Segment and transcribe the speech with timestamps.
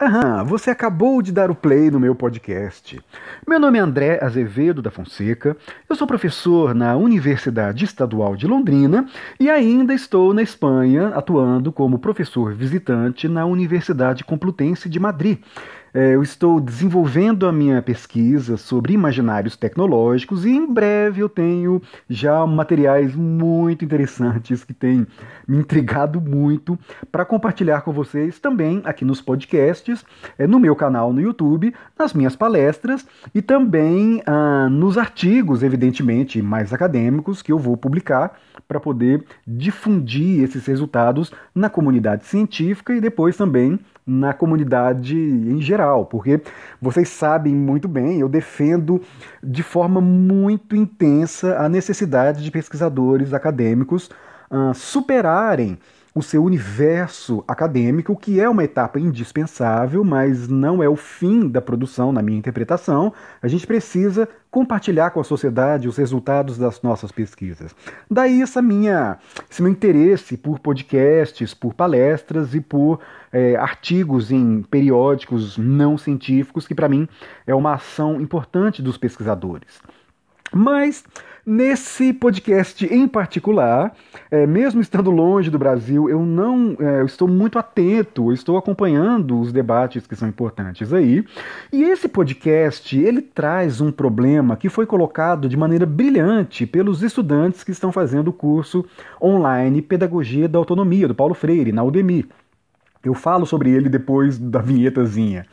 [0.00, 3.00] Aham, você acabou de dar o play no meu podcast.
[3.44, 5.56] Meu nome é André Azevedo da Fonseca,
[5.90, 9.08] eu sou professor na Universidade Estadual de Londrina
[9.40, 15.40] e ainda estou na Espanha atuando como professor visitante na Universidade Complutense de Madrid.
[15.94, 21.80] É, eu estou desenvolvendo a minha pesquisa sobre imaginários tecnológicos e em breve eu tenho
[22.08, 25.06] já materiais muito interessantes que têm
[25.46, 26.78] me intrigado muito
[27.10, 30.04] para compartilhar com vocês também aqui nos podcasts,
[30.38, 36.42] é, no meu canal no YouTube, nas minhas palestras e também ah, nos artigos, evidentemente,
[36.42, 43.00] mais acadêmicos que eu vou publicar para poder difundir esses resultados na comunidade científica e
[43.00, 43.78] depois também
[44.08, 46.40] na comunidade em geral, porque
[46.80, 49.02] vocês sabem muito bem, eu defendo
[49.42, 54.10] de forma muito intensa a necessidade de pesquisadores acadêmicos
[54.50, 55.78] uh, superarem
[56.14, 61.60] o seu universo acadêmico, que é uma etapa indispensável, mas não é o fim da
[61.60, 63.12] produção, na minha interpretação.
[63.40, 67.74] A gente precisa compartilhar com a sociedade os resultados das nossas pesquisas.
[68.10, 72.98] Daí essa minha, esse meu interesse por podcasts, por palestras e por
[73.32, 77.08] é, artigos em periódicos não científicos, que para mim
[77.46, 79.80] é uma ação importante dos pesquisadores.
[80.52, 81.04] Mas
[81.50, 83.96] Nesse podcast em particular,
[84.30, 88.58] é, mesmo estando longe do Brasil, eu não é, eu estou muito atento, eu estou
[88.58, 91.24] acompanhando os debates que são importantes aí.
[91.72, 97.64] E esse podcast ele traz um problema que foi colocado de maneira brilhante pelos estudantes
[97.64, 98.84] que estão fazendo o curso
[99.18, 102.28] online Pedagogia da Autonomia do Paulo Freire na Udemy.
[103.04, 105.46] Eu falo sobre ele depois da vinhetazinha.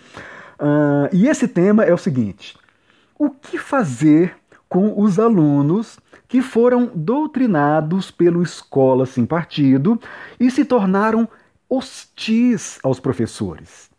[0.60, 2.58] Uh, e esse tema é o seguinte:
[3.18, 4.36] o que fazer
[4.68, 10.00] com os alunos que foram doutrinados pelo Escola Sem Partido
[10.40, 11.28] e se tornaram
[11.70, 13.90] hostis aos professores.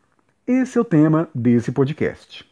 [0.47, 2.45] Esse é o tema desse podcast.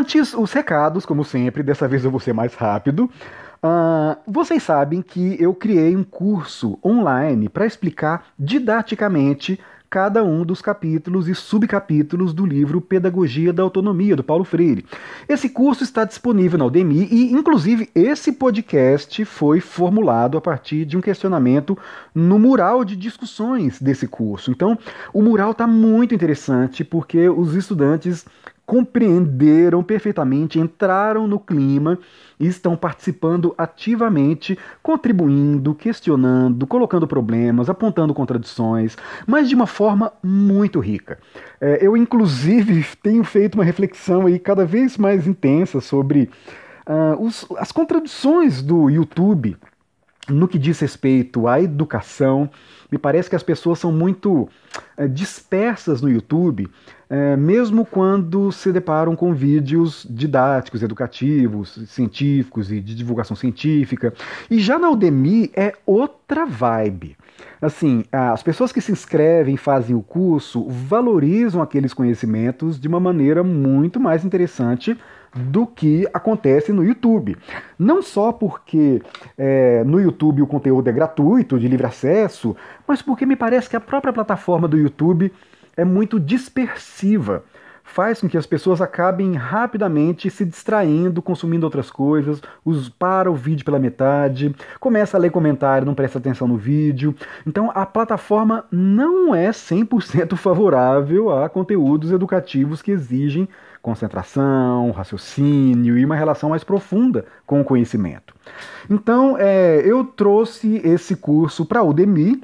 [0.00, 3.04] Antes, os recados, como sempre, dessa vez eu vou ser mais rápido.
[3.62, 10.62] Uh, vocês sabem que eu criei um curso online para explicar didaticamente cada um dos
[10.62, 14.86] capítulos e subcapítulos do livro Pedagogia da Autonomia, do Paulo Freire.
[15.28, 20.96] Esse curso está disponível na Udemy e, inclusive, esse podcast foi formulado a partir de
[20.96, 21.76] um questionamento
[22.14, 24.50] no mural de discussões desse curso.
[24.50, 24.78] Então,
[25.12, 28.24] o mural está muito interessante porque os estudantes
[28.70, 31.98] compreenderam perfeitamente, entraram no clima
[32.38, 40.78] e estão participando ativamente, contribuindo, questionando, colocando problemas, apontando contradições, mas de uma forma muito
[40.78, 41.18] rica.
[41.60, 46.30] É, eu, inclusive, tenho feito uma reflexão aí cada vez mais intensa sobre
[46.86, 49.56] uh, os, as contradições do YouTube
[50.28, 52.48] no que diz respeito à educação.
[52.88, 54.48] Me parece que as pessoas são muito
[54.96, 56.70] uh, dispersas no YouTube
[57.10, 64.14] é, mesmo quando se deparam com vídeos didáticos, educativos, científicos e de divulgação científica.
[64.48, 67.16] E já na Udemy é outra vibe.
[67.60, 73.42] Assim, as pessoas que se inscrevem fazem o curso valorizam aqueles conhecimentos de uma maneira
[73.42, 74.96] muito mais interessante
[75.34, 77.36] do que acontece no YouTube.
[77.78, 79.02] Não só porque
[79.36, 82.56] é, no YouTube o conteúdo é gratuito, de livre acesso,
[82.86, 85.32] mas porque me parece que a própria plataforma do YouTube
[85.76, 87.44] é muito dispersiva.
[87.82, 93.34] Faz com que as pessoas acabem rapidamente se distraindo, consumindo outras coisas, os para o
[93.34, 97.14] vídeo pela metade, começa a ler comentário, não presta atenção no vídeo.
[97.44, 103.48] Então a plataforma não é 100% favorável a conteúdos educativos que exigem
[103.82, 108.34] concentração, raciocínio e uma relação mais profunda com o conhecimento.
[108.88, 112.42] Então, é, eu trouxe esse curso para a Udemy,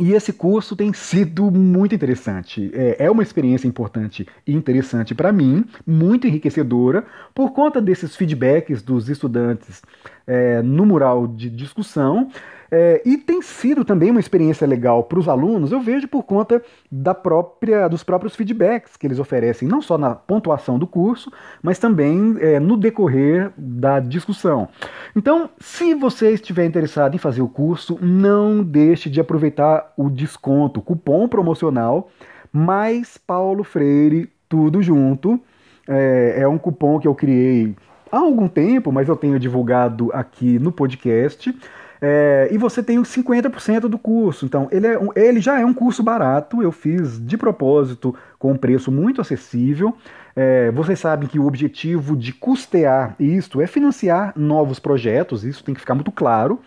[0.00, 2.70] e esse curso tem sido muito interessante.
[2.72, 7.04] É, é uma experiência importante e interessante para mim, muito enriquecedora,
[7.34, 9.82] por conta desses feedbacks dos estudantes
[10.26, 12.30] é, no mural de discussão
[12.70, 16.62] é, e tem sido também uma experiência legal para os alunos, eu vejo por conta
[16.90, 21.32] da própria, dos próprios feedbacks que eles oferecem, não só na pontuação do curso,
[21.62, 24.68] mas também é, no decorrer da discussão.
[25.16, 30.80] Então, se você estiver interessado em fazer o curso, não deixe de aproveitar o desconto,
[30.80, 32.08] cupom promocional,
[32.52, 35.40] mais Paulo Freire, tudo junto.
[35.88, 37.74] É, é um cupom que eu criei
[38.12, 41.54] há algum tempo, mas eu tenho divulgado aqui no podcast.
[42.00, 44.46] É, e você tem os 50% do curso.
[44.46, 48.56] Então, ele, é, ele já é um curso barato, eu fiz de propósito com um
[48.56, 49.94] preço muito acessível.
[50.34, 55.74] É, vocês sabem que o objetivo de custear isto é financiar novos projetos, isso tem
[55.74, 56.60] que ficar muito claro.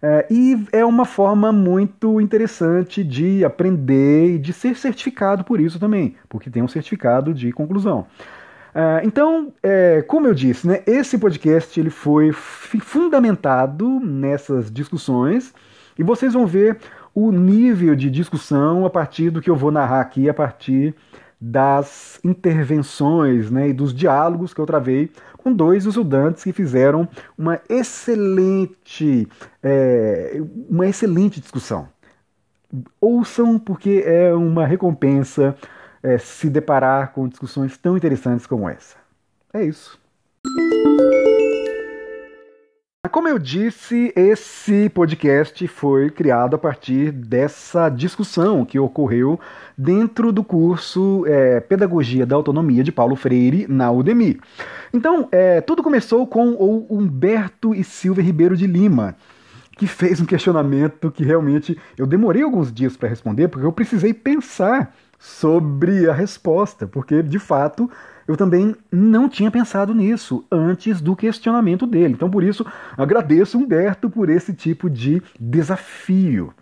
[0.00, 5.80] É, e é uma forma muito interessante de aprender e de ser certificado por isso
[5.80, 8.06] também, porque tem um certificado de conclusão.
[8.76, 15.54] É, então, é, como eu disse, né, esse podcast ele foi fundamentado nessas discussões
[15.98, 16.76] e vocês vão ver
[17.14, 20.94] o nível de discussão a partir do que eu vou narrar aqui, a partir
[21.40, 27.08] das intervenções né, e dos diálogos que eu travei com dois estudantes que fizeram
[27.38, 29.26] uma excelente,
[29.62, 30.38] é,
[30.68, 31.88] uma excelente discussão.
[33.00, 35.56] Ouçam, porque é uma recompensa
[36.06, 38.96] é, se deparar com discussões tão interessantes como essa.
[39.52, 39.98] É isso.
[43.10, 49.40] Como eu disse, esse podcast foi criado a partir dessa discussão que ocorreu
[49.76, 54.38] dentro do curso é, Pedagogia da Autonomia de Paulo Freire na UDEMI.
[54.92, 59.16] Então, é, tudo começou com o Humberto e Silva Ribeiro de Lima,
[59.78, 64.12] que fez um questionamento que realmente eu demorei alguns dias para responder, porque eu precisei
[64.12, 67.90] pensar sobre a resposta, porque de fato
[68.26, 72.14] eu também não tinha pensado nisso antes do questionamento dele.
[72.14, 72.66] Então, por isso,
[72.96, 76.52] agradeço Humberto por esse tipo de desafio.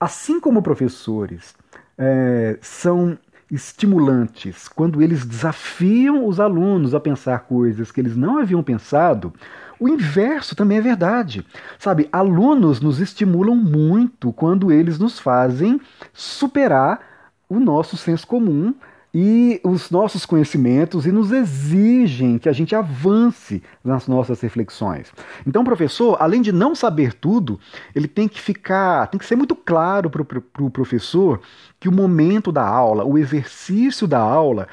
[0.00, 1.54] Assim como professores
[1.96, 3.16] é, são
[3.50, 9.32] estimulantes quando eles desafiam os alunos a pensar coisas que eles não haviam pensado,
[9.80, 11.46] o inverso também é verdade.
[11.78, 15.80] Sabe, alunos nos estimulam muito quando eles nos fazem
[16.12, 17.00] superar
[17.48, 18.74] o nosso senso comum
[19.12, 25.12] e os nossos conhecimentos e nos exigem que a gente avance nas nossas reflexões.
[25.46, 27.58] Então, o professor, além de não saber tudo,
[27.94, 31.40] ele tem que ficar, tem que ser muito claro para o pro professor
[31.80, 34.68] que o momento da aula, o exercício da aula,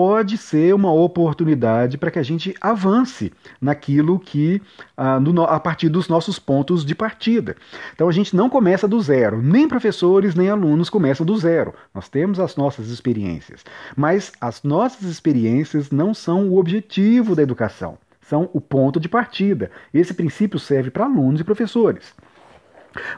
[0.00, 3.30] pode ser uma oportunidade para que a gente avance
[3.60, 4.62] naquilo que,
[4.96, 7.54] ah, no, a partir dos nossos pontos de partida.
[7.92, 11.74] Então a gente não começa do zero, nem professores nem alunos começam do zero.
[11.94, 13.62] Nós temos as nossas experiências,
[13.94, 19.70] mas as nossas experiências não são o objetivo da educação, são o ponto de partida.
[19.92, 22.14] Esse princípio serve para alunos e professores.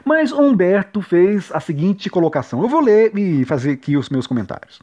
[0.03, 2.61] Mas Humberto fez a seguinte colocação.
[2.61, 4.81] Eu vou ler e fazer aqui os meus comentários.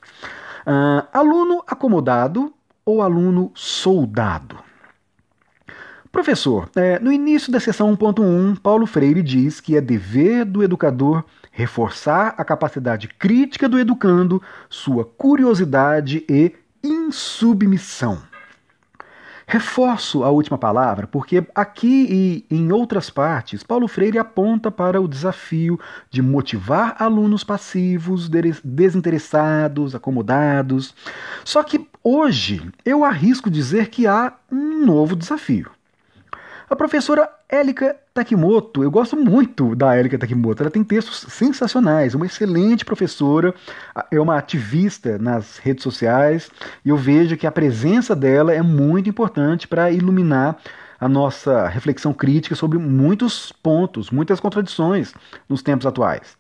[0.66, 2.52] Uh, aluno acomodado
[2.84, 4.58] ou aluno soldado?
[6.12, 11.24] Professor, é, no início da sessão 1.1, Paulo Freire diz que é dever do educador
[11.52, 16.52] reforçar a capacidade crítica do educando, sua curiosidade e
[16.82, 18.29] insubmissão.
[19.50, 22.06] Reforço a última palavra porque aqui
[22.48, 25.76] e em outras partes, Paulo Freire aponta para o desafio
[26.08, 28.30] de motivar alunos passivos,
[28.62, 30.94] desinteressados, acomodados.
[31.44, 35.68] Só que hoje eu arrisco dizer que há um novo desafio.
[36.68, 42.24] A professora Élica Takimoto, eu gosto muito da Élica Takimoto, ela tem textos sensacionais, uma
[42.24, 43.52] excelente professora,
[44.08, 46.48] é uma ativista nas redes sociais,
[46.84, 50.58] e eu vejo que a presença dela é muito importante para iluminar
[51.00, 55.12] a nossa reflexão crítica sobre muitos pontos, muitas contradições
[55.48, 56.36] nos tempos atuais.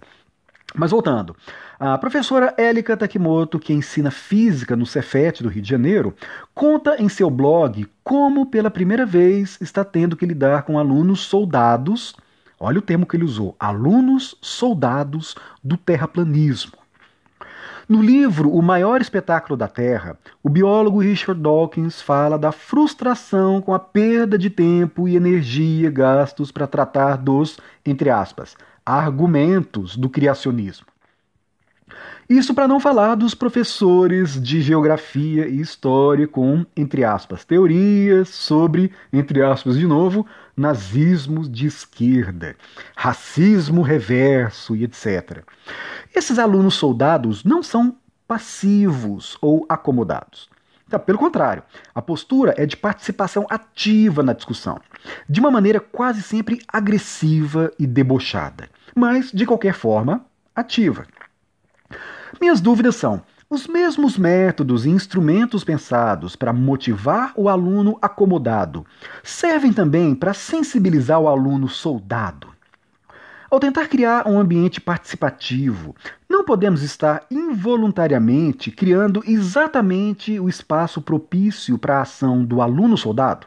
[0.74, 1.34] Mas voltando,
[1.78, 6.14] a professora Élica Takimoto, que ensina física no Cefet do Rio de Janeiro,
[6.54, 12.14] conta em seu blog como pela primeira vez está tendo que lidar com alunos soldados,
[12.58, 16.78] olha o termo que ele usou, alunos soldados do terraplanismo.
[17.88, 23.74] No livro O Maior Espetáculo da Terra, o biólogo Richard Dawkins fala da frustração com
[23.74, 30.86] a perda de tempo e energia gastos para tratar dos, entre aspas, argumentos do criacionismo.
[32.28, 38.92] Isso para não falar dos professores de geografia e história com, entre aspas, teorias sobre,
[39.12, 40.24] entre aspas de novo,
[40.56, 42.54] nazismo de esquerda,
[42.94, 45.42] racismo reverso e etc.
[46.14, 47.96] Esses alunos soldados não são
[48.28, 50.48] passivos ou acomodados.
[50.90, 51.62] Então, pelo contrário,
[51.94, 54.80] a postura é de participação ativa na discussão,
[55.28, 61.06] de uma maneira quase sempre agressiva e debochada, mas, de qualquer forma, ativa.
[62.40, 68.84] Minhas dúvidas são: os mesmos métodos e instrumentos pensados para motivar o aluno acomodado
[69.22, 72.49] servem também para sensibilizar o aluno soldado?
[73.50, 75.94] Ao tentar criar um ambiente participativo,
[76.28, 83.46] não podemos estar involuntariamente criando exatamente o espaço propício para a ação do aluno soldado?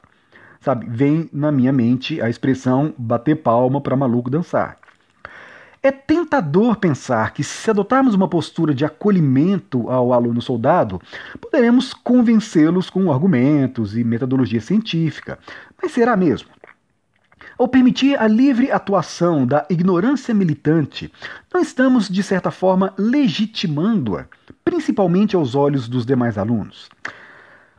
[0.63, 4.77] sabe, vem na minha mente a expressão bater palma para maluco dançar.
[5.81, 11.01] É tentador pensar que, se adotarmos uma postura de acolhimento ao aluno soldado,
[11.41, 15.37] poderemos convencê-los com argumentos e metodologia científica.
[15.81, 16.47] Mas será mesmo?
[17.63, 21.09] Ao permitir a livre atuação da ignorância militante,
[21.53, 24.25] não estamos, de certa forma, legitimando-a,
[24.65, 26.89] principalmente aos olhos dos demais alunos.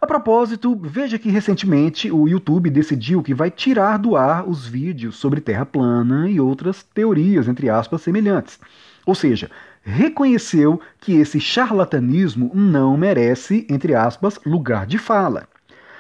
[0.01, 5.17] A propósito, veja que recentemente o YouTube decidiu que vai tirar do ar os vídeos
[5.17, 8.59] sobre Terra plana e outras teorias, entre aspas, semelhantes.
[9.05, 9.51] Ou seja,
[9.83, 15.47] reconheceu que esse charlatanismo não merece, entre aspas, lugar de fala.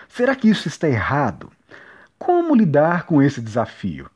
[0.08, 1.50] Será que isso está errado?
[2.18, 4.10] Como lidar com esse desafio?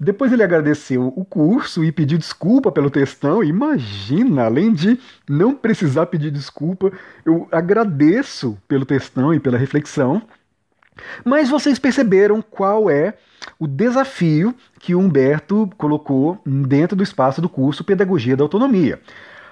[0.00, 3.44] Depois ele agradeceu o curso e pediu desculpa pelo textão.
[3.44, 6.90] Imagina, além de não precisar pedir desculpa,
[7.24, 10.22] eu agradeço pelo textão e pela reflexão.
[11.22, 13.14] Mas vocês perceberam qual é
[13.58, 19.00] o desafio que o Humberto colocou dentro do espaço do curso Pedagogia da Autonomia.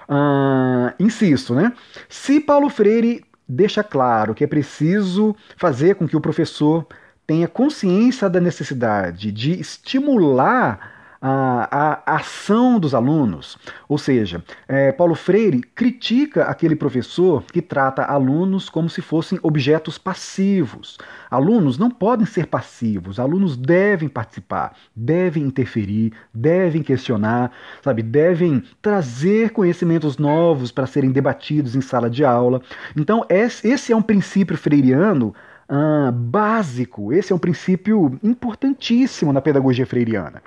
[0.07, 1.71] Ah, insisto, né?
[2.07, 6.87] Se Paulo Freire deixa claro que é preciso fazer com que o professor
[7.29, 13.55] tenha consciência da necessidade de estimular a, a, ação dos alunos.
[13.87, 19.95] Ou seja, é, Paulo Freire critica aquele professor que trata alunos como se fossem objetos
[19.95, 20.97] passivos.
[21.29, 27.51] Alunos não podem ser passivos, alunos devem participar, devem interferir, devem questionar,
[27.83, 32.59] sabe, devem trazer conhecimentos novos para serem debatidos em sala de aula.
[32.97, 35.35] Então, esse é um princípio freiriano
[35.69, 37.13] ah, básico.
[37.13, 40.41] Esse é um princípio importantíssimo na pedagogia freiriana.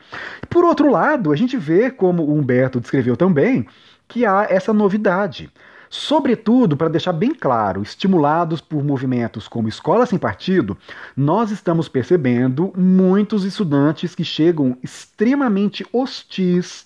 [0.50, 3.66] Por outro lado, a gente vê, como o Humberto descreveu também,
[4.08, 5.50] que há essa novidade.
[5.88, 10.76] Sobretudo, para deixar bem claro, estimulados por movimentos como Escola Sem Partido,
[11.14, 16.84] nós estamos percebendo muitos estudantes que chegam extremamente hostis,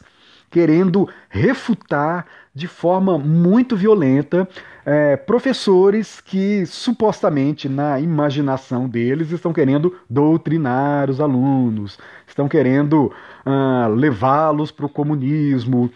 [0.51, 2.27] querendo refutar
[2.57, 4.49] de forma muito violenta
[4.87, 13.13] é, professores que supostamente na imaginação deles estão querendo doutrinar os alunos, estão querendo
[13.45, 15.91] uh, levá-los para o comunismo.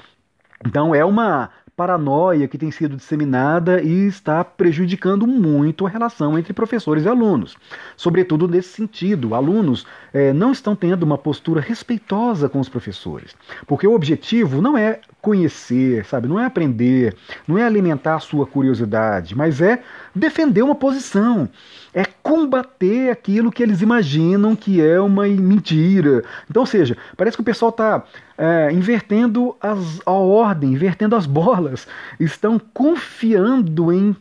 [0.66, 6.52] Então é uma paranoia que tem sido disseminada e está prejudicando muito a relação entre
[6.52, 7.56] professores e alunos.
[7.96, 13.34] Sobretudo nesse sentido, alunos é, não estão tendo uma postura respeitosa com os professores,
[13.66, 17.14] porque o objetivo não é conhecer, sabe, não é aprender,
[17.46, 19.82] não é alimentar a sua curiosidade, mas é
[20.14, 21.48] defender uma posição,
[21.92, 26.24] é combater aquilo que eles imaginam que é uma mentira.
[26.48, 28.04] Então, ou seja, parece que o pessoal está
[28.38, 31.86] é, invertendo as, a ordem, invertendo as bolas,
[32.18, 34.16] estão confiando em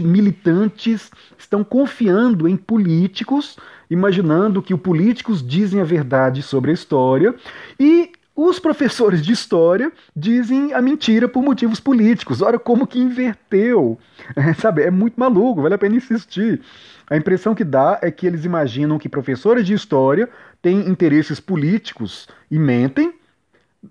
[0.00, 3.56] militantes, estão confiando em políticos,
[3.90, 7.34] imaginando que os políticos dizem a verdade sobre a história
[7.78, 12.42] e os professores de história dizem a mentira por motivos políticos.
[12.42, 13.98] Olha como que inverteu.
[14.36, 16.60] É, sabe, é muito maluco, vale a pena insistir.
[17.08, 20.28] A impressão que dá é que eles imaginam que professores de história
[20.62, 23.12] têm interesses políticos e mentem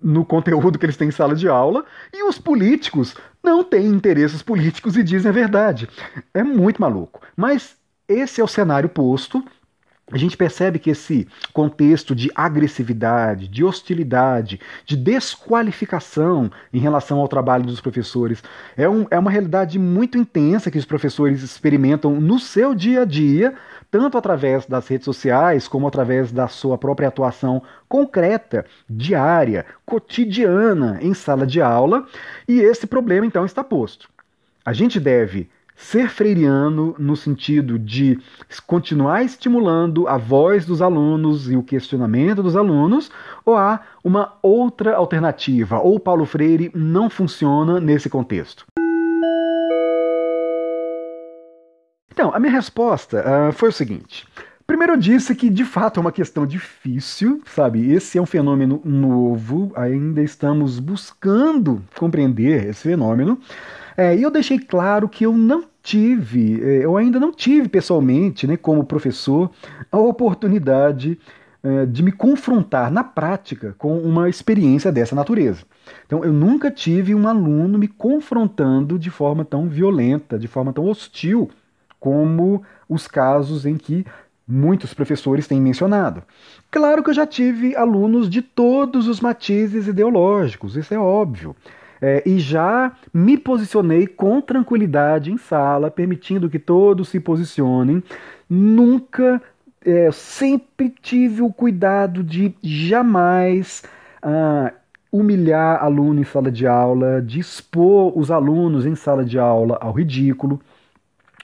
[0.01, 4.41] no conteúdo que eles têm em sala de aula, e os políticos não têm interesses
[4.41, 5.87] políticos e dizem a verdade.
[6.33, 7.21] É muito maluco.
[7.35, 7.75] Mas
[8.07, 9.43] esse é o cenário posto
[10.11, 17.27] a gente percebe que esse contexto de agressividade, de hostilidade, de desqualificação em relação ao
[17.27, 18.43] trabalho dos professores
[18.75, 23.05] é, um, é uma realidade muito intensa que os professores experimentam no seu dia a
[23.05, 23.53] dia,
[23.89, 31.13] tanto através das redes sociais como através da sua própria atuação concreta, diária, cotidiana em
[31.13, 32.05] sala de aula,
[32.45, 34.09] e esse problema então está posto.
[34.65, 38.19] A gente deve ser freiriano no sentido de
[38.65, 43.11] continuar estimulando a voz dos alunos e o questionamento dos alunos,
[43.45, 48.65] ou há uma outra alternativa, ou Paulo Freire não funciona nesse contexto?
[52.11, 54.27] Então, a minha resposta uh, foi o seguinte.
[54.65, 57.91] Primeiro eu disse que de fato é uma questão difícil, sabe?
[57.91, 63.37] Esse é um fenômeno novo, ainda estamos buscando compreender esse fenômeno.
[63.97, 68.47] É, e eu deixei claro que eu não tive, é, eu ainda não tive pessoalmente,
[68.47, 69.51] né, como professor,
[69.91, 71.19] a oportunidade
[71.61, 75.63] é, de me confrontar na prática com uma experiência dessa natureza.
[76.05, 80.85] Então, eu nunca tive um aluno me confrontando de forma tão violenta, de forma tão
[80.85, 81.49] hostil,
[81.99, 84.05] como os casos em que
[84.47, 86.23] muitos professores têm mencionado.
[86.69, 91.55] Claro que eu já tive alunos de todos os matizes ideológicos, isso é óbvio.
[92.01, 98.03] É, e já me posicionei com tranquilidade em sala, permitindo que todos se posicionem.
[98.49, 99.41] Nunca
[99.85, 103.83] é, sempre tive o cuidado de jamais
[104.21, 104.73] ah,
[105.11, 109.91] humilhar aluno em sala de aula, de expor os alunos em sala de aula ao
[109.93, 110.59] ridículo.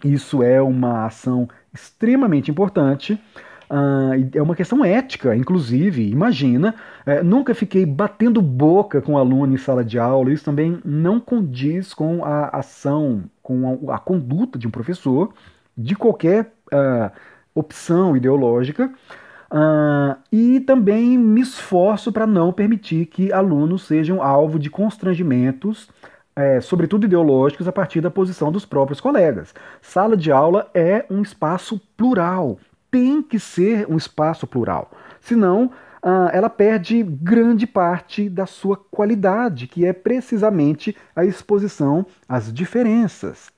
[0.03, 3.19] Isso é uma ação extremamente importante.
[3.69, 6.09] Uh, é uma questão ética, inclusive.
[6.09, 6.73] Imagina,
[7.05, 10.33] é, nunca fiquei batendo boca com aluno em sala de aula.
[10.33, 15.31] Isso também não condiz com a ação, com a, a conduta de um professor
[15.77, 17.11] de qualquer uh,
[17.53, 18.91] opção ideológica.
[19.51, 25.89] Uh, e também me esforço para não permitir que alunos sejam alvo de constrangimentos,
[26.39, 29.53] é, sobretudo ideológicos, a partir da posição dos próprios colegas.
[29.81, 32.58] Sala de aula é um espaço plural,
[32.89, 34.91] tem que ser um espaço plural.
[35.19, 42.51] Senão, uh, ela perde grande parte da sua qualidade, que é precisamente a exposição às
[42.51, 43.51] diferenças.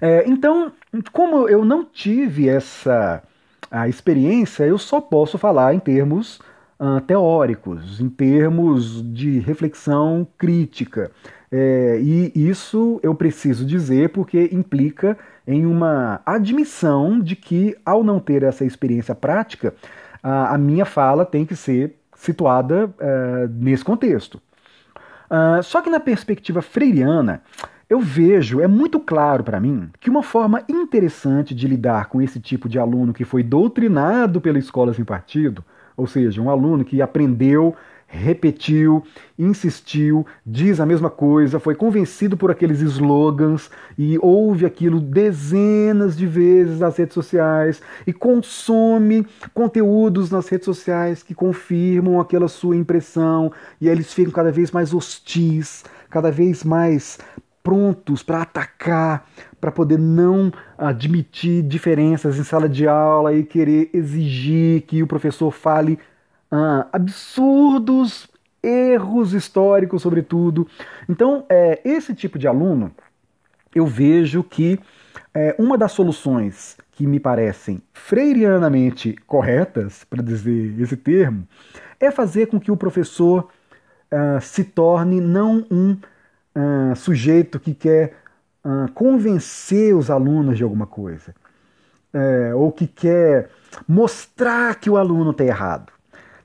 [0.00, 0.70] É, então,
[1.12, 3.22] como eu não tive essa
[3.70, 6.38] a experiência, eu só posso falar em termos
[6.78, 11.10] uh, teóricos, em termos de reflexão crítica.
[11.56, 18.18] É, e isso eu preciso dizer porque implica em uma admissão de que, ao não
[18.18, 19.72] ter essa experiência prática,
[20.20, 24.42] a, a minha fala tem que ser situada uh, nesse contexto.
[25.30, 27.40] Uh, só que na perspectiva freiriana,
[27.88, 32.40] eu vejo, é muito claro para mim, que uma forma interessante de lidar com esse
[32.40, 35.64] tipo de aluno que foi doutrinado pela escola sem partido,
[35.96, 37.76] ou seja, um aluno que aprendeu,
[38.14, 39.02] repetiu,
[39.38, 46.26] insistiu, diz a mesma coisa, foi convencido por aqueles slogans e ouve aquilo dezenas de
[46.26, 53.52] vezes nas redes sociais e consome conteúdos nas redes sociais que confirmam aquela sua impressão.
[53.80, 57.18] E eles ficam cada vez mais hostis, cada vez mais
[57.62, 59.26] prontos para atacar,
[59.58, 65.50] para poder não admitir diferenças em sala de aula e querer exigir que o professor
[65.50, 65.98] fale
[66.50, 68.28] ah, absurdos
[68.62, 70.66] erros históricos, sobretudo.
[71.08, 72.92] Então, é, esse tipo de aluno,
[73.74, 74.78] eu vejo que
[75.34, 81.46] é, uma das soluções que me parecem freirianamente corretas, para dizer esse termo,
[81.98, 83.48] é fazer com que o professor
[84.12, 88.14] uh, se torne não um uh, sujeito que quer
[88.64, 91.34] uh, convencer os alunos de alguma coisa,
[92.14, 93.50] uh, ou que quer
[93.88, 95.93] mostrar que o aluno está errado.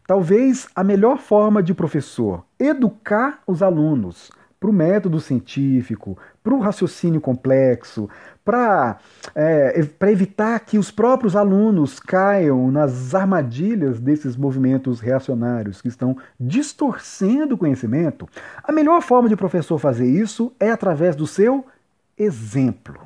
[0.09, 6.59] Talvez a melhor forma de professor educar os alunos para o método científico, para o
[6.59, 8.09] raciocínio complexo,
[8.43, 8.97] para
[9.35, 17.53] é, evitar que os próprios alunos caiam nas armadilhas desses movimentos reacionários que estão distorcendo
[17.53, 18.27] o conhecimento,
[18.63, 21.63] a melhor forma de professor fazer isso é através do seu
[22.17, 22.99] exemplo.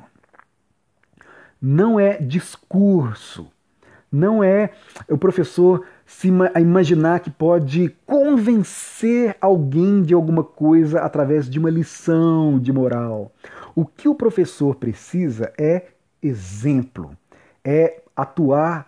[1.60, 3.52] Não é discurso,
[4.14, 4.70] não é
[5.10, 6.28] o professor se
[6.60, 13.32] imaginar que pode convencer alguém de alguma coisa através de uma lição de moral.
[13.74, 15.86] O que o professor precisa é
[16.22, 17.10] exemplo,
[17.64, 18.86] é atuar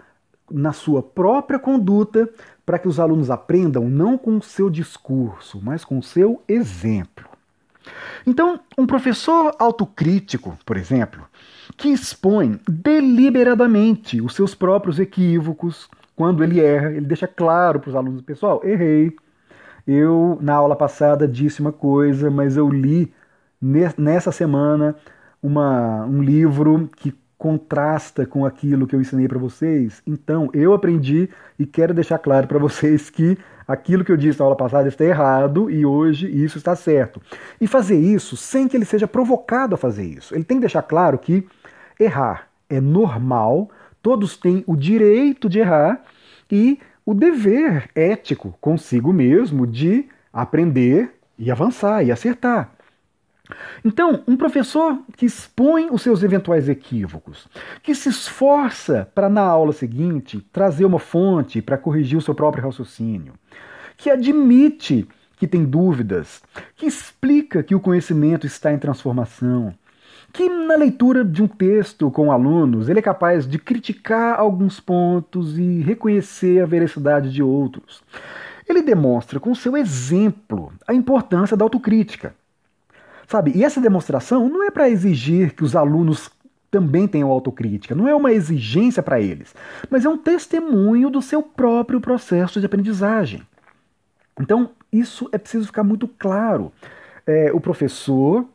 [0.48, 2.30] na sua própria conduta
[2.64, 7.35] para que os alunos aprendam não com o seu discurso, mas com o seu exemplo.
[8.26, 11.24] Então, um professor autocrítico, por exemplo,
[11.76, 17.96] que expõe deliberadamente os seus próprios equívocos, quando ele erra, ele deixa claro para os
[17.96, 19.14] alunos: pessoal, errei.
[19.86, 23.12] Eu, na aula passada, disse uma coisa, mas eu li
[23.96, 24.96] nessa semana
[25.42, 30.02] uma, um livro que contrasta com aquilo que eu ensinei para vocês.
[30.06, 33.36] Então, eu aprendi e quero deixar claro para vocês que
[33.68, 37.20] aquilo que eu disse na aula passada está errado e hoje isso está certo.
[37.60, 40.34] E fazer isso sem que ele seja provocado a fazer isso.
[40.34, 41.46] Ele tem que deixar claro que
[41.98, 43.70] errar é normal,
[44.02, 46.02] todos têm o direito de errar
[46.50, 52.72] e o dever ético consigo mesmo de aprender e avançar e acertar.
[53.84, 57.46] Então, um professor que expõe os seus eventuais equívocos,
[57.82, 62.64] que se esforça para na aula seguinte trazer uma fonte para corrigir o seu próprio
[62.64, 63.34] raciocínio,
[63.96, 65.06] que admite
[65.38, 66.42] que tem dúvidas,
[66.74, 69.74] que explica que o conhecimento está em transformação,
[70.32, 75.58] que na leitura de um texto com alunos ele é capaz de criticar alguns pontos
[75.58, 78.02] e reconhecer a veracidade de outros.
[78.68, 82.34] Ele demonstra com seu exemplo a importância da autocrítica.
[83.26, 83.52] Sabe?
[83.54, 86.30] E essa demonstração não é para exigir que os alunos
[86.70, 89.54] também tenham autocrítica, não é uma exigência para eles,
[89.88, 93.42] mas é um testemunho do seu próprio processo de aprendizagem.
[94.38, 96.72] Então, isso é preciso ficar muito claro.
[97.26, 98.46] É, o professor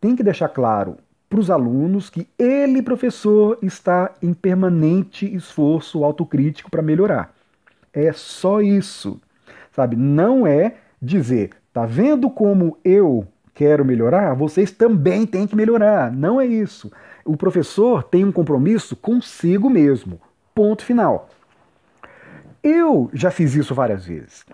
[0.00, 0.96] tem que deixar claro
[1.28, 7.34] para os alunos que ele, professor, está em permanente esforço autocrítico para melhorar.
[7.92, 9.20] É só isso.
[9.72, 9.96] Sabe?
[9.96, 14.34] Não é dizer, tá vendo como eu quero melhorar?
[14.34, 16.12] Vocês também têm que melhorar.
[16.12, 16.92] Não é isso.
[17.24, 20.20] O professor tem um compromisso consigo mesmo.
[20.54, 21.30] Ponto final.
[22.62, 24.44] Eu já fiz isso várias vezes.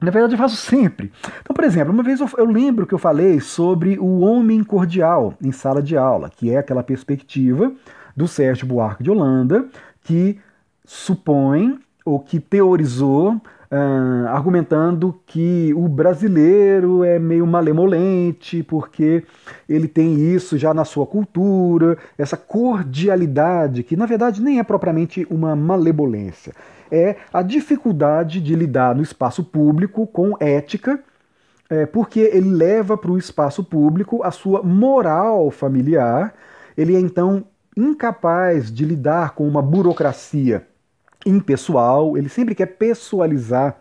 [0.00, 1.10] Na verdade, eu faço sempre.
[1.40, 5.34] Então, por exemplo, uma vez eu, eu, lembro que eu falei sobre o homem cordial
[5.42, 7.72] em sala de aula, que é aquela perspectiva
[8.14, 9.66] do Sérgio Buarque de Holanda,
[10.04, 10.38] que
[10.84, 19.24] supõe ou que teorizou Uh, argumentando que o brasileiro é meio malemolente, porque
[19.68, 25.26] ele tem isso já na sua cultura, essa cordialidade, que na verdade nem é propriamente
[25.28, 26.52] uma malevolência,
[26.92, 31.00] é a dificuldade de lidar no espaço público com ética,
[31.68, 36.34] é, porque ele leva para o espaço público a sua moral familiar,
[36.76, 37.44] ele é então
[37.76, 40.64] incapaz de lidar com uma burocracia
[41.26, 43.76] impessoal, ele sempre quer pessoalizar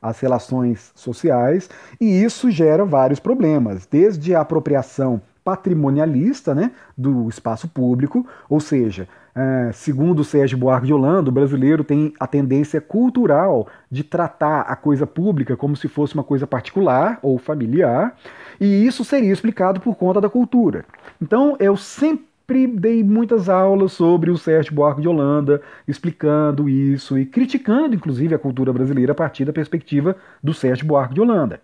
[0.00, 1.68] as relações sociais
[2.00, 9.08] e isso gera vários problemas, desde a apropriação patrimonialista né, do espaço público, ou seja,
[9.34, 14.76] é, segundo Sérgio Buarque de Holanda, o brasileiro tem a tendência cultural de tratar a
[14.76, 18.16] coisa pública como se fosse uma coisa particular ou familiar,
[18.60, 20.84] e isso seria explicado por conta da cultura.
[21.20, 27.16] Então, eu sempre sempre dei muitas aulas sobre o Sérgio Buarque de Holanda, explicando isso
[27.16, 31.60] e criticando, inclusive, a cultura brasileira a partir da perspectiva do Sérgio Buarque de Holanda.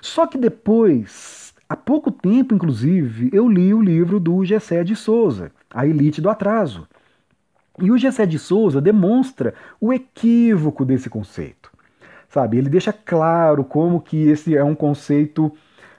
[0.00, 5.50] Só que depois, há pouco tempo, inclusive, eu li o livro do Gessé de Souza,
[5.68, 6.86] A Elite do Atraso.
[7.80, 11.72] E o Gessé de Souza demonstra o equívoco desse conceito.
[12.28, 15.46] Sabe, ele deixa claro como que esse é um conceito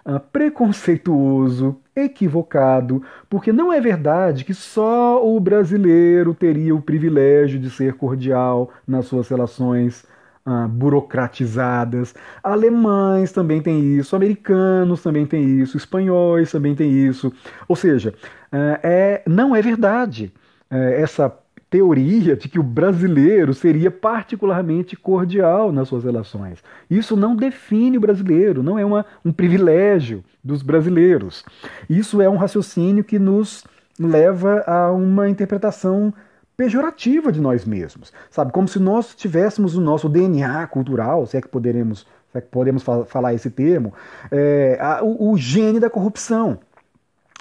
[0.06, 7.70] uh, preconceituoso, equivocado, porque não é verdade que só o brasileiro teria o privilégio de
[7.70, 10.06] ser cordial nas suas relações
[10.46, 12.14] uh, burocratizadas.
[12.44, 17.32] Alemães também têm isso, americanos também têm isso, espanhóis também têm isso.
[17.68, 18.14] Ou seja,
[18.52, 20.34] uh, é, não é verdade
[20.72, 21.30] uh, essa
[21.72, 26.62] teoria de que o brasileiro seria particularmente cordial nas suas relações.
[26.90, 31.46] Isso não define o brasileiro, não é uma, um privilégio dos brasileiros.
[31.90, 33.64] Isso é um raciocínio que nos
[33.98, 36.14] leva a uma interpretação
[36.58, 38.52] pejorativa de nós mesmos, sabe?
[38.52, 42.50] Como se nós tivéssemos o nosso DNA cultural, se é que poderemos, se é que
[42.50, 43.94] podemos falar esse termo,
[44.30, 46.60] é, a, o, o gene da corrupção.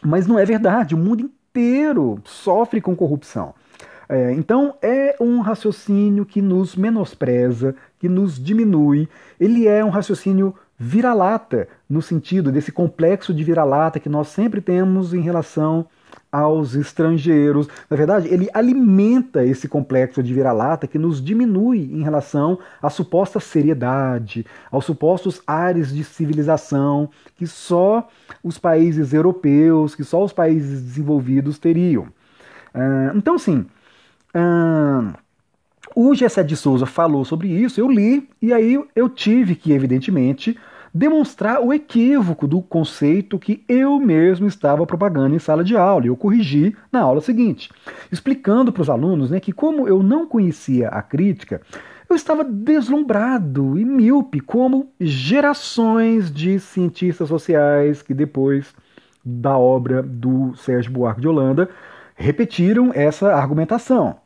[0.04, 3.54] Mas não é verdade, o mundo inteiro sofre com corrupção.
[4.12, 9.08] É, então é um raciocínio que nos menospreza, que nos diminui.
[9.38, 15.14] Ele é um raciocínio vira-lata, no sentido desse complexo de vira-lata que nós sempre temos
[15.14, 15.86] em relação
[16.32, 17.68] aos estrangeiros.
[17.88, 23.38] Na verdade, ele alimenta esse complexo de vira-lata que nos diminui em relação à suposta
[23.38, 28.08] seriedade, aos supostos ares de civilização que só
[28.42, 32.08] os países europeus, que só os países desenvolvidos teriam.
[32.74, 33.66] Uh, então, sim,
[35.94, 40.56] o Gessé de Souza falou sobre isso, eu li, e aí eu tive que, evidentemente,
[40.92, 46.04] demonstrar o equívoco do conceito que eu mesmo estava propagando em sala de aula.
[46.04, 47.70] E eu corrigi na aula seguinte,
[48.10, 51.60] explicando para os alunos né, que, como eu não conhecia a crítica,
[52.08, 58.74] eu estava deslumbrado e míope, como gerações de cientistas sociais que depois
[59.24, 61.68] da obra do Sérgio Buarque de Holanda
[62.20, 64.16] repetiram essa argumentação.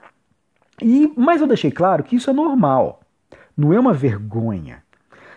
[0.83, 3.01] E, mas eu deixei claro que isso é normal,
[3.57, 4.83] não é uma vergonha.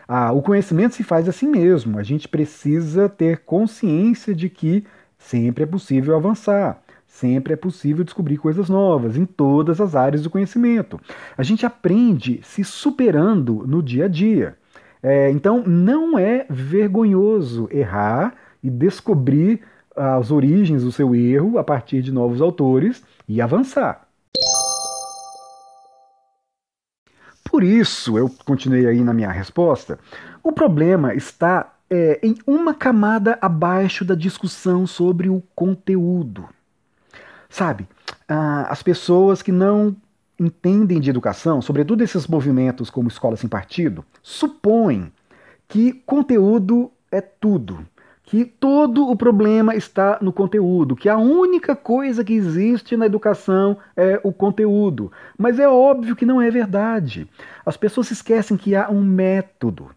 [0.08, 2.00] Ah, o conhecimento se faz assim mesmo.
[2.00, 4.84] A gente precisa ter consciência de que
[5.18, 10.30] sempre é possível avançar, sempre é possível descobrir coisas novas em todas as áreas do
[10.30, 11.00] conhecimento.
[11.38, 14.58] A gente aprende se superando no dia a dia.
[15.04, 19.62] É, então, não é vergonhoso errar e descobrir
[19.98, 24.08] as origens do seu erro a partir de novos autores e avançar.
[27.50, 29.98] Por isso, eu continuei aí na minha resposta,
[30.44, 36.48] o problema está é, em uma camada abaixo da discussão sobre o conteúdo.
[37.50, 37.88] Sabe,
[38.28, 39.96] ah, as pessoas que não
[40.40, 45.12] entendem de educação, sobretudo esses movimentos como Escola Sem Partido, supõem
[45.68, 47.86] que conteúdo é tudo
[48.28, 53.78] que todo o problema está no conteúdo, que a única coisa que existe na educação
[53.96, 55.10] é o conteúdo.
[55.38, 57.26] Mas é óbvio que não é verdade.
[57.66, 59.92] As pessoas esquecem que há um método.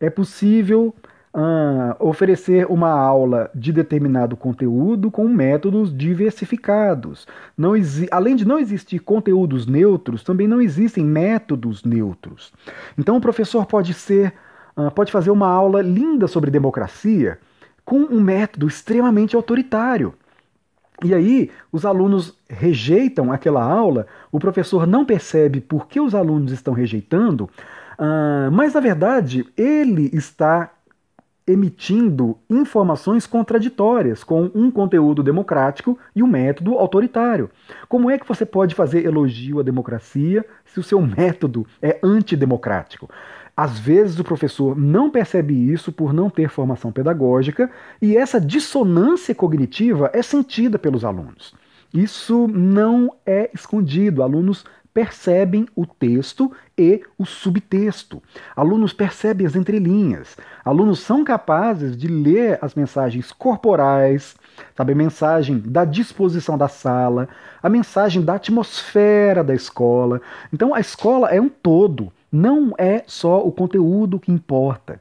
[0.00, 0.94] É possível
[1.34, 7.26] uh, oferecer uma aula de determinado conteúdo com métodos diversificados.
[7.54, 7.74] Não
[8.10, 12.50] além de não existir conteúdos neutros, também não existem métodos neutros.
[12.96, 14.32] Então o professor pode ser,
[14.94, 17.38] pode fazer uma aula linda sobre democracia
[17.84, 20.14] com um método extremamente autoritário.
[21.04, 26.52] E aí, os alunos rejeitam aquela aula, o professor não percebe por que os alunos
[26.52, 27.50] estão rejeitando,
[27.98, 30.70] uh, mas na verdade ele está
[31.44, 37.50] emitindo informações contraditórias com um conteúdo democrático e um método autoritário.
[37.88, 43.10] Como é que você pode fazer elogio à democracia se o seu método é antidemocrático?
[43.56, 49.34] Às vezes o professor não percebe isso por não ter formação pedagógica e essa dissonância
[49.34, 51.54] cognitiva é sentida pelos alunos.
[51.92, 54.22] Isso não é escondido.
[54.22, 58.22] Alunos percebem o texto e o subtexto.
[58.54, 60.36] Alunos percebem as entrelinhas.
[60.64, 64.36] Alunos são capazes de ler as mensagens corporais,
[64.74, 67.28] sabe, a mensagem da disposição da sala,
[67.62, 70.20] a mensagem da atmosfera da escola.
[70.52, 75.00] Então a escola é um todo, não é só o conteúdo que importa.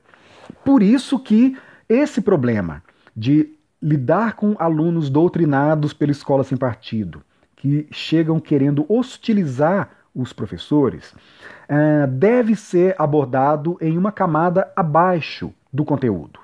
[0.65, 2.83] Por isso que esse problema
[3.15, 3.49] de
[3.81, 7.23] lidar com alunos doutrinados pela escola sem partido,
[7.55, 15.85] que chegam querendo hostilizar os professores, uh, deve ser abordado em uma camada abaixo do
[15.85, 16.39] conteúdo.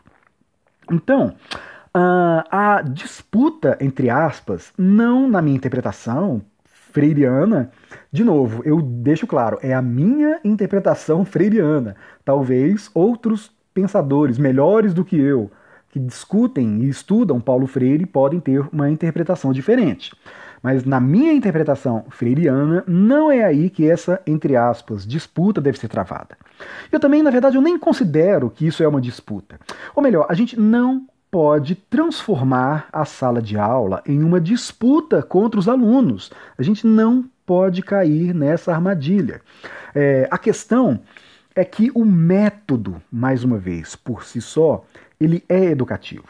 [0.90, 1.36] Então,
[1.96, 6.42] uh, a disputa, entre aspas, não na minha interpretação
[6.98, 7.70] freiriana,
[8.12, 11.96] de novo, eu deixo claro, é a minha interpretação freiriana.
[12.26, 15.52] Talvez outros pensadores melhores do que eu,
[15.92, 20.12] que discutem e estudam Paulo Freire, podem ter uma interpretação diferente.
[20.64, 25.88] Mas na minha interpretação freiriana, não é aí que essa, entre aspas, disputa deve ser
[25.88, 26.36] travada.
[26.92, 29.60] Eu também, na verdade, eu nem considero que isso é uma disputa.
[29.96, 35.60] Ou melhor, a gente não pode transformar a sala de aula em uma disputa contra
[35.60, 36.32] os alunos.
[36.58, 39.42] A gente não pode cair nessa armadilha.
[39.94, 41.02] É, a questão
[41.56, 44.86] é que o método, mais uma vez, por si só,
[45.20, 46.28] ele é educativo.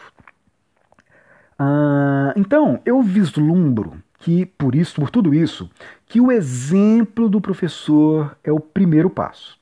[1.60, 5.70] Ah, então, eu vislumbro que por isso, por tudo isso,
[6.06, 9.58] que o exemplo do professor é o primeiro passo.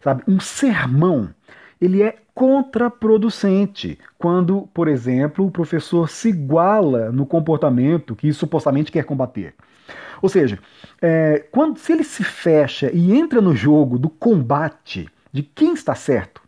[0.00, 1.30] Sabe, um sermão,
[1.80, 9.04] ele é contraproducente quando, por exemplo, o professor se iguala no comportamento que supostamente quer
[9.04, 9.54] combater.
[10.20, 10.58] Ou seja,
[11.00, 15.94] é, quando, se ele se fecha e entra no jogo do combate de quem está
[15.94, 16.40] certo,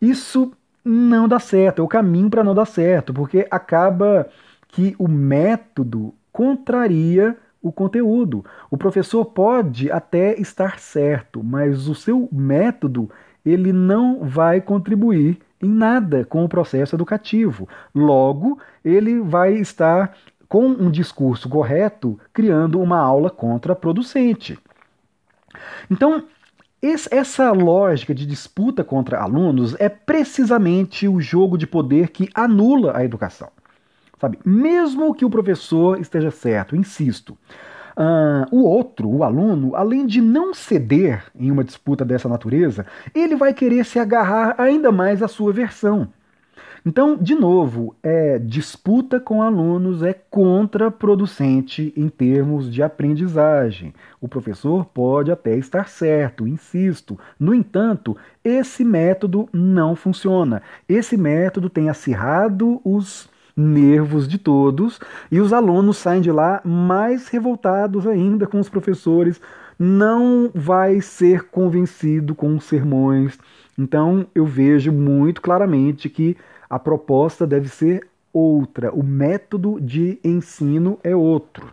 [0.00, 0.52] isso
[0.84, 4.28] não dá certo, é o caminho para não dar certo, porque acaba
[4.68, 8.44] que o método contraria o conteúdo.
[8.70, 13.10] O professor pode até estar certo, mas o seu método
[13.44, 17.68] ele não vai contribuir em nada com o processo educativo.
[17.94, 20.16] Logo, ele vai estar
[20.48, 24.58] com um discurso correto criando uma aula contraproducente.
[25.90, 26.24] Então,
[26.82, 33.04] essa lógica de disputa contra alunos é precisamente o jogo de poder que anula a
[33.04, 33.50] educação.
[34.18, 34.38] Sabe?
[34.44, 37.36] Mesmo que o professor esteja certo, insisto,
[38.00, 43.36] uh, o outro, o aluno, além de não ceder em uma disputa dessa natureza, ele
[43.36, 46.08] vai querer se agarrar ainda mais à sua versão.
[46.84, 53.92] Então, de novo, é disputa com alunos é contraproducente em termos de aprendizagem.
[54.18, 57.18] O professor pode até estar certo, insisto.
[57.38, 60.62] No entanto, esse método não funciona.
[60.88, 63.28] Esse método tem acirrado os
[63.60, 64.98] nervos de todos
[65.30, 69.40] e os alunos saem de lá mais revoltados ainda com os professores.
[69.78, 73.38] Não vai ser convencido com os sermões.
[73.78, 76.36] Então eu vejo muito claramente que
[76.68, 81.72] a proposta deve ser outra, o método de ensino é outro.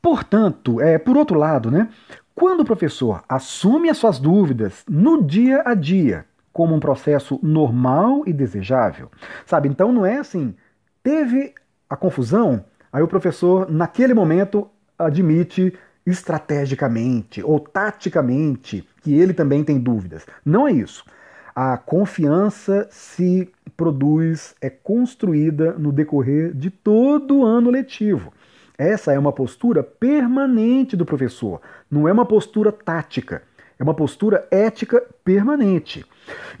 [0.00, 1.88] Portanto, é, por outro lado, né,
[2.34, 8.22] quando o professor assume as suas dúvidas no dia a dia, como um processo normal
[8.26, 9.10] e desejável.
[9.46, 9.68] Sabe?
[9.68, 10.54] Então não é assim,
[11.02, 11.54] teve
[11.88, 19.78] a confusão, aí o professor, naquele momento, admite estrategicamente ou taticamente que ele também tem
[19.78, 20.26] dúvidas.
[20.44, 21.04] Não é isso.
[21.54, 28.32] A confiança se produz, é construída no decorrer de todo o ano letivo.
[28.76, 31.60] Essa é uma postura permanente do professor,
[31.90, 33.42] não é uma postura tática.
[33.82, 36.06] É uma postura ética permanente.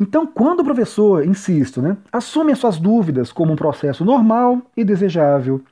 [0.00, 4.82] Então, quando o professor, insisto, né, assume as suas dúvidas como um processo normal e
[4.82, 5.62] desejável,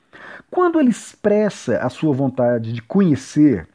[0.49, 3.67] quando ele expressa a sua vontade de conhecer,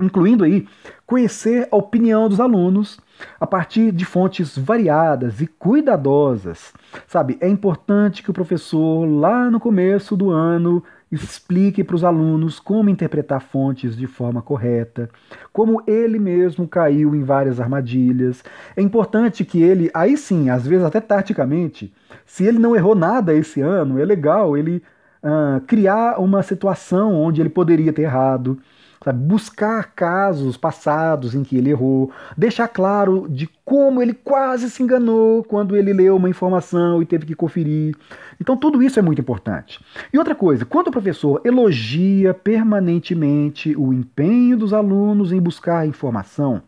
[0.00, 0.66] incluindo aí
[1.06, 2.98] conhecer a opinião dos alunos
[3.38, 6.72] a partir de fontes variadas e cuidadosas.
[7.06, 12.58] Sabe, é importante que o professor lá no começo do ano explique para os alunos
[12.58, 15.08] como interpretar fontes de forma correta,
[15.52, 18.42] como ele mesmo caiu em várias armadilhas.
[18.76, 21.92] É importante que ele, aí sim, às vezes até taticamente,
[22.24, 24.82] se ele não errou nada esse ano, é legal ele
[25.22, 28.58] uh, criar uma situação onde ele poderia ter errado
[29.06, 29.18] sabe?
[29.20, 35.44] buscar casos passados em que ele errou, deixar claro de como ele quase se enganou
[35.44, 37.96] quando ele leu uma informação e teve que conferir.
[38.40, 39.80] Então, tudo isso é muito importante.
[40.12, 46.62] E outra coisa, quando o professor elogia permanentemente o empenho dos alunos em buscar informação,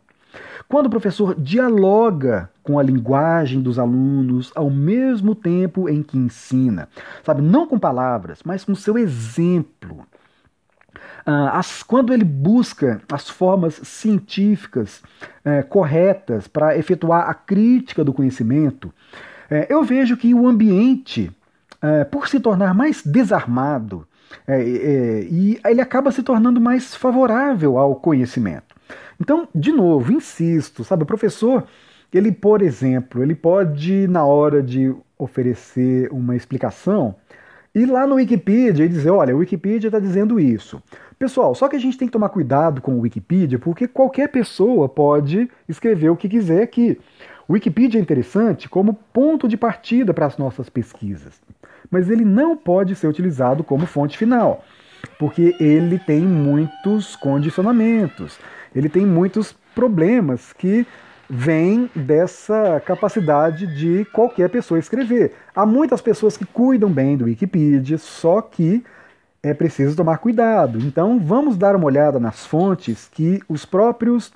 [0.69, 6.89] quando o professor dialoga com a linguagem dos alunos ao mesmo tempo em que ensina,
[7.25, 10.07] sabe, não com palavras, mas com seu exemplo,
[11.53, 15.03] as, quando ele busca as formas científicas
[15.45, 18.93] é, corretas para efetuar a crítica do conhecimento,
[19.51, 21.31] é, eu vejo que o ambiente,
[21.83, 24.07] é, por se tornar mais desarmado,
[24.47, 28.77] e ele acaba se tornando mais favorável ao conhecimento.
[29.19, 31.65] Então, de novo, insisto, sabe, o professor,
[32.13, 37.15] ele, por exemplo, ele pode, na hora de oferecer uma explicação,
[37.75, 40.83] ir lá no Wikipedia e dizer, olha, o Wikipedia está dizendo isso.
[41.19, 44.89] Pessoal, só que a gente tem que tomar cuidado com o Wikipedia, porque qualquer pessoa
[44.89, 46.99] pode escrever o que quiser aqui.
[47.49, 51.41] O Wikipedia é interessante como ponto de partida para as nossas pesquisas,
[51.91, 54.65] mas ele não pode ser utilizado como fonte final,
[55.19, 58.39] porque ele tem muitos condicionamentos,
[58.75, 60.87] ele tem muitos problemas que
[61.29, 65.35] vêm dessa capacidade de qualquer pessoa escrever.
[65.55, 68.83] Há muitas pessoas que cuidam bem do Wikipedia, só que
[69.43, 70.79] é preciso tomar cuidado.
[70.79, 74.33] Então, vamos dar uma olhada nas fontes que os próprios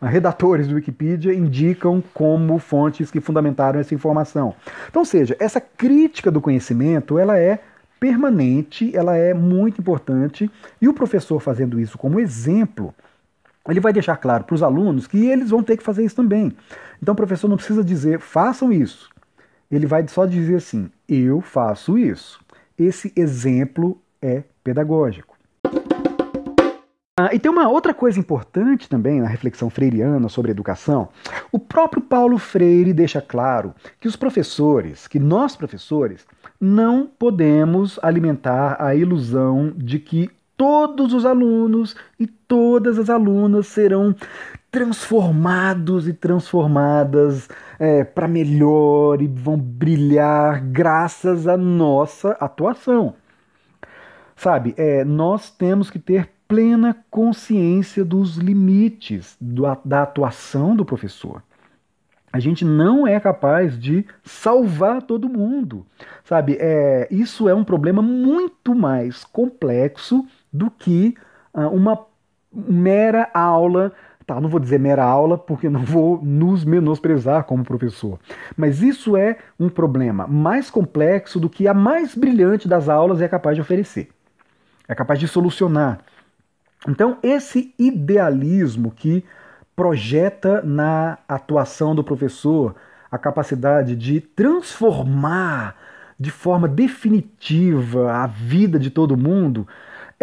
[0.00, 4.54] ah, redatores do Wikipedia indicam como fontes que fundamentaram essa informação.
[4.88, 7.58] Então, seja, essa crítica do conhecimento, ela é
[7.98, 12.94] permanente, ela é muito importante, e o professor fazendo isso como exemplo,
[13.68, 16.52] ele vai deixar claro para os alunos que eles vão ter que fazer isso também.
[17.02, 19.10] Então, o professor não precisa dizer, façam isso.
[19.70, 22.40] Ele vai só dizer assim, eu faço isso.
[22.78, 25.34] Esse exemplo é pedagógico.
[27.16, 31.08] Ah, e tem uma outra coisa importante também na reflexão freiriana sobre educação.
[31.52, 36.26] O próprio Paulo Freire deixa claro que os professores, que nós professores,
[36.60, 44.14] não podemos alimentar a ilusão de que todos os alunos e todas as alunas serão
[44.70, 53.14] transformados e transformadas é, para melhor e vão brilhar graças à nossa atuação.
[54.36, 61.42] Sabe, é, nós temos que ter plena consciência dos limites do, da atuação do professor.
[62.32, 65.86] A gente não é capaz de salvar todo mundo,
[66.24, 66.56] sabe?
[66.58, 71.14] É, isso é um problema muito mais complexo do que
[71.52, 72.06] uh, uma
[72.52, 73.92] mera aula
[74.26, 78.18] Tá, não vou dizer mera aula porque não vou nos menosprezar como professor.
[78.56, 83.28] Mas isso é um problema mais complexo do que a mais brilhante das aulas é
[83.28, 84.08] capaz de oferecer
[84.88, 86.00] é capaz de solucionar.
[86.88, 89.24] Então, esse idealismo que
[89.74, 92.74] projeta na atuação do professor
[93.10, 95.76] a capacidade de transformar
[96.18, 99.66] de forma definitiva a vida de todo mundo,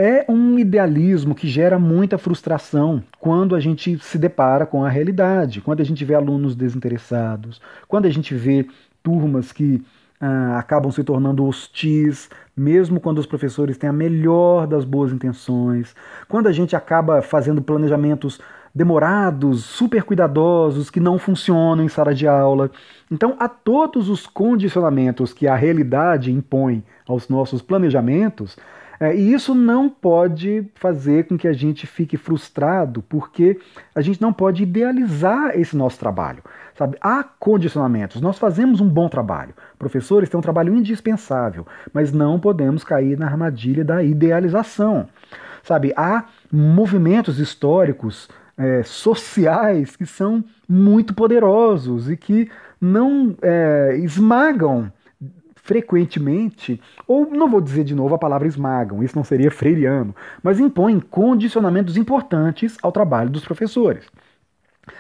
[0.02, 5.62] é um idealismo que gera muita frustração quando a gente se depara com a realidade,
[5.62, 8.66] quando a gente vê alunos desinteressados, quando a gente vê
[9.04, 9.84] turmas que
[10.20, 15.96] ah, acabam se tornando hostis, mesmo quando os professores têm a melhor das boas intenções,
[16.28, 18.40] quando a gente acaba fazendo planejamentos
[18.74, 22.72] demorados, super cuidadosos, que não funcionam em sala de aula.
[23.12, 28.58] Então, há todos os condicionamentos que a realidade impõe aos nossos planejamentos
[29.02, 33.60] é, e isso não pode fazer com que a gente fique frustrado, porque
[33.96, 36.44] a gente não pode idealizar esse nosso trabalho.
[36.76, 36.98] Sabe?
[37.02, 38.22] Há condicionamentos.
[38.22, 39.56] Nós fazemos um bom trabalho.
[39.80, 45.10] Professores têm um trabalho indispensável, mas não podemos cair na armadilha da idealização.
[45.64, 45.92] Sabe?
[45.98, 54.93] Há movimentos históricos é, sociais que são muito poderosos e que não é, esmagam
[55.64, 60.59] frequentemente, ou não vou dizer de novo a palavra esmagam, isso não seria freiriano, mas
[60.59, 64.05] impõem condicionamentos importantes ao trabalho dos professores.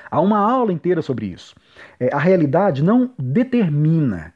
[0.09, 1.55] Há uma aula inteira sobre isso.
[1.99, 4.33] É, a realidade não determina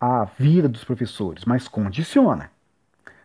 [0.00, 2.50] a vida dos professores, mas condiciona.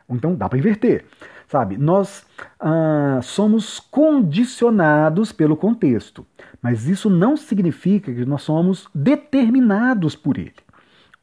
[0.10, 1.06] Então dá para inverter.
[1.48, 2.26] Sabe, nós
[2.60, 6.26] ah, somos condicionados pelo contexto,
[6.62, 10.63] mas isso não significa que nós somos determinados por ele.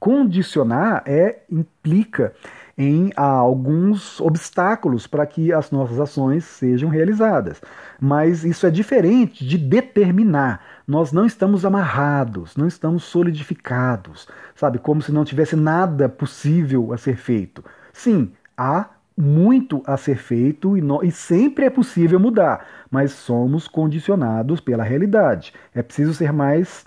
[0.00, 2.32] Condicionar é implica
[2.76, 7.60] em ah, alguns obstáculos para que as nossas ações sejam realizadas.
[8.00, 10.64] Mas isso é diferente de determinar.
[10.88, 14.78] Nós não estamos amarrados, não estamos solidificados, sabe?
[14.78, 17.62] Como se não tivesse nada possível a ser feito.
[17.92, 23.68] Sim, há muito a ser feito e, no, e, sempre é possível mudar, mas somos
[23.68, 25.52] condicionados pela realidade.
[25.74, 26.86] É preciso ser mais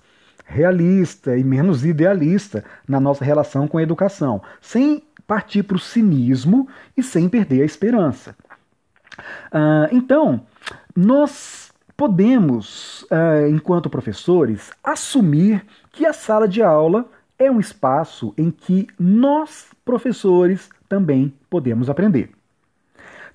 [0.54, 6.68] realista e menos idealista na nossa relação com a educação, sem partir para o cinismo
[6.96, 8.36] e sem perder a esperança.
[9.52, 10.42] Uh, então,
[10.96, 17.06] nós podemos, uh, enquanto professores, assumir que a sala de aula
[17.38, 22.32] é um espaço em que nós, professores, também podemos aprender.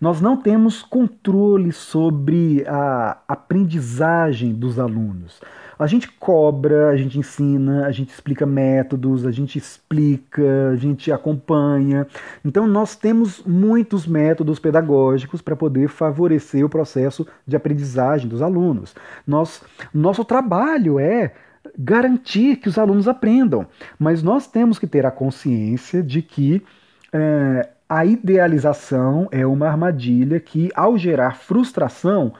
[0.01, 5.41] Nós não temos controle sobre a aprendizagem dos alunos.
[5.79, 11.13] A gente cobra, a gente ensina, a gente explica métodos, a gente explica, a gente
[11.13, 12.07] acompanha.
[12.45, 18.95] Então, nós temos muitos métodos pedagógicos para poder favorecer o processo de aprendizagem dos alunos.
[19.27, 19.63] Nós,
[19.95, 21.33] nosso trabalho é
[21.79, 23.67] garantir que os alunos aprendam,
[23.99, 26.63] mas nós temos que ter a consciência de que
[27.13, 32.35] é, a idealização é uma armadilha que, ao gerar frustração,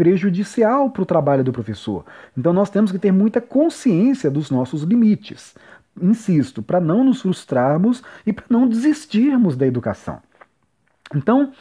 [0.00, 2.06] prejudicial para o trabalho do professor.
[2.34, 5.54] Então nós temos que ter muita consciência dos nossos limites.
[6.00, 10.22] Insisto, para não nos frustrarmos e para não desistirmos da educação.
[11.14, 11.52] Então,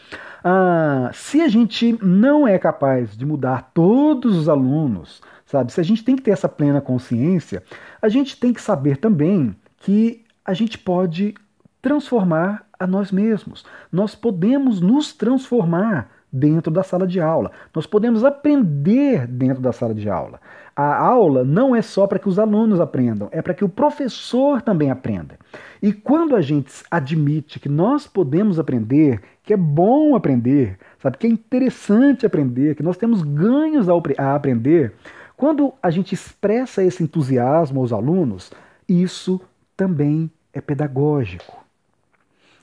[0.41, 5.73] ah, se a gente não é capaz de mudar todos os alunos, sabe?
[5.73, 7.61] Se a gente tem que ter essa plena consciência,
[8.01, 11.35] a gente tem que saber também que a gente pode
[11.81, 13.65] transformar a nós mesmos.
[13.91, 17.51] Nós podemos nos transformar dentro da sala de aula.
[17.73, 20.39] Nós podemos aprender dentro da sala de aula.
[20.75, 24.61] A aula não é só para que os alunos aprendam, é para que o professor
[24.61, 25.37] também aprenda.
[25.81, 31.27] E quando a gente admite que nós podemos aprender, que é bom aprender, sabe, que
[31.27, 34.93] é interessante aprender, que nós temos ganhos a aprender,
[35.35, 38.51] quando a gente expressa esse entusiasmo aos alunos,
[38.87, 39.41] isso
[39.75, 41.68] também é pedagógico.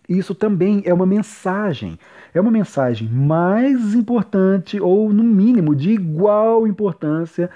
[0.09, 1.99] Isso também é uma mensagem.
[2.33, 7.51] É uma mensagem mais importante, ou no mínimo de igual importância,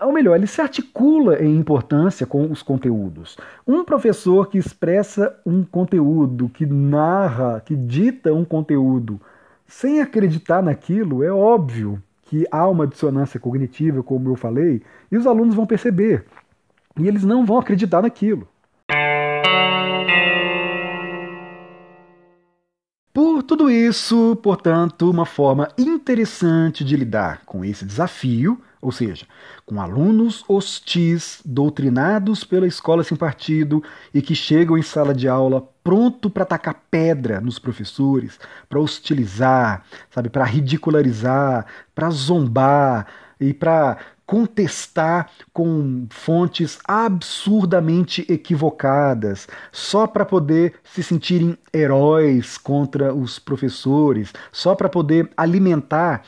[0.00, 3.36] ou melhor, ele se articula em importância com os conteúdos.
[3.66, 9.20] Um professor que expressa um conteúdo, que narra, que dita um conteúdo,
[9.66, 14.80] sem acreditar naquilo, é óbvio que há uma dissonância cognitiva, como eu falei,
[15.12, 16.24] e os alunos vão perceber.
[16.98, 18.48] E eles não vão acreditar naquilo.
[23.64, 29.24] Tudo isso, portanto, uma forma interessante de lidar com esse desafio, ou seja,
[29.64, 35.66] com alunos hostis, doutrinados pela escola sem partido e que chegam em sala de aula
[35.82, 38.38] pronto para tacar pedra nos professores,
[38.68, 43.06] para hostilizar, sabe, para ridicularizar, para zombar
[43.48, 53.38] e para contestar com fontes absurdamente equivocadas, só para poder se sentirem heróis contra os
[53.38, 56.22] professores, só para poder alimentar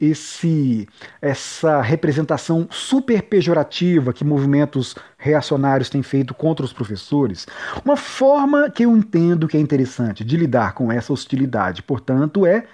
[0.00, 0.88] esse
[1.20, 7.48] essa representação super pejorativa que movimentos reacionários têm feito contra os professores.
[7.84, 12.64] Uma forma que eu entendo que é interessante de lidar com essa hostilidade, portanto, é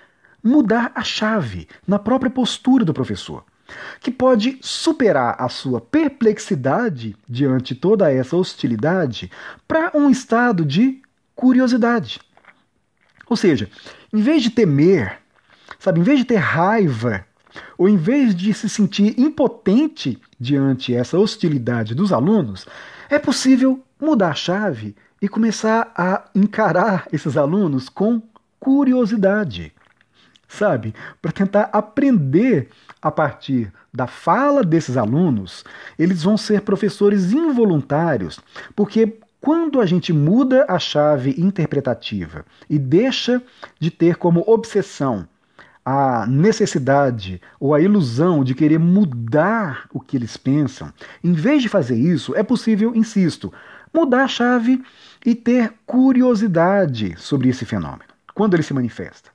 [0.42, 3.42] mudar a chave na própria postura do professor
[4.00, 9.30] que pode superar a sua perplexidade diante toda essa hostilidade
[9.66, 11.00] para um estado de
[11.34, 12.20] curiosidade.
[13.28, 13.68] Ou seja,
[14.12, 15.18] em vez de temer,
[15.78, 17.26] sabe, em vez de ter raiva,
[17.76, 22.66] ou em vez de se sentir impotente diante essa hostilidade dos alunos,
[23.08, 28.22] é possível mudar a chave e começar a encarar esses alunos com
[28.60, 29.72] curiosidade
[30.48, 30.94] sabe?
[31.20, 32.68] Para tentar aprender
[33.06, 35.64] a partir da fala desses alunos,
[35.96, 38.40] eles vão ser professores involuntários,
[38.74, 43.40] porque quando a gente muda a chave interpretativa e deixa
[43.78, 45.28] de ter como obsessão
[45.84, 50.92] a necessidade ou a ilusão de querer mudar o que eles pensam,
[51.22, 53.52] em vez de fazer isso, é possível, insisto,
[53.94, 54.82] mudar a chave
[55.24, 58.02] e ter curiosidade sobre esse fenômeno,
[58.34, 59.30] quando ele se manifesta.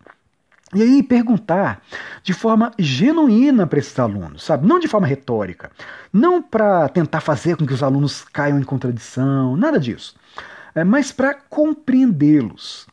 [0.74, 1.82] E aí perguntar
[2.24, 4.66] de forma genuína para esses alunos, sabe?
[4.66, 5.70] Não de forma retórica.
[6.14, 10.16] Não para tentar fazer com que os alunos caiam em contradição, nada disso.
[10.74, 12.88] É, mas para compreendê-los.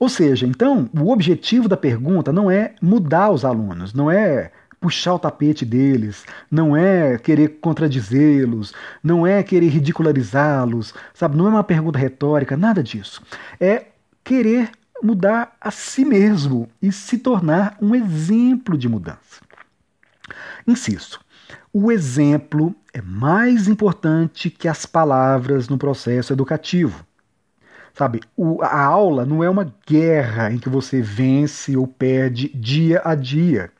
[0.00, 4.50] Ou seja, então, o objetivo da pergunta não é mudar os alunos, não é
[4.80, 11.36] puxar o tapete deles, não é querer contradizê-los, não é querer ridicularizá-los, sabe?
[11.36, 13.22] Não é uma pergunta retórica, nada disso.
[13.60, 13.84] É
[14.24, 14.72] querer
[15.02, 19.40] mudar a si mesmo e se tornar um exemplo de mudança.
[20.66, 21.20] Insisto,
[21.72, 27.04] o exemplo é mais importante que as palavras no processo educativo.
[27.94, 33.02] Sabe, o, a aula não é uma guerra em que você vence ou perde dia
[33.04, 33.70] a dia.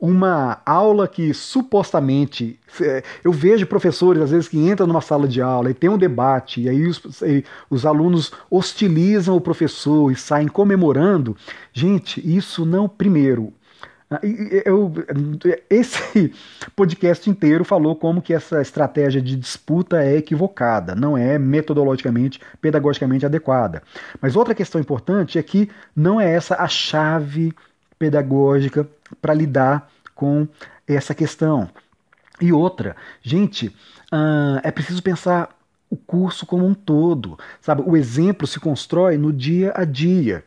[0.00, 2.58] Uma aula que supostamente.
[2.80, 5.98] É, eu vejo professores, às vezes, que entram numa sala de aula e tem um
[5.98, 11.36] debate, e aí os, e os alunos hostilizam o professor e saem comemorando.
[11.72, 13.52] Gente, isso não, primeiro,
[14.12, 14.18] ah,
[14.64, 14.92] eu,
[15.70, 16.32] esse
[16.74, 23.24] podcast inteiro falou como que essa estratégia de disputa é equivocada, não é metodologicamente, pedagogicamente
[23.24, 23.84] adequada.
[24.20, 27.54] Mas outra questão importante é que não é essa a chave
[28.00, 28.88] pedagógica
[29.20, 30.48] para lidar com
[30.88, 31.68] essa questão.
[32.40, 33.66] E outra, gente,
[34.10, 35.50] uh, é preciso pensar
[35.90, 37.82] o curso como um todo, sabe?
[37.84, 40.42] O exemplo se constrói no dia a dia.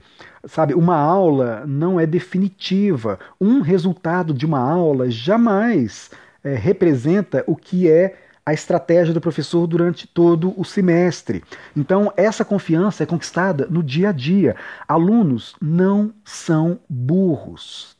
[0.45, 3.19] Sabe, uma aula não é definitiva.
[3.39, 6.09] Um resultado de uma aula jamais
[6.43, 11.43] é, representa o que é a estratégia do professor durante todo o semestre.
[11.75, 14.55] Então, essa confiança é conquistada no dia a dia.
[14.87, 17.95] Alunos não são burros.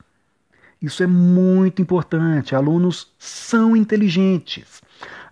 [0.82, 2.56] Isso é muito importante.
[2.56, 4.82] Alunos são inteligentes.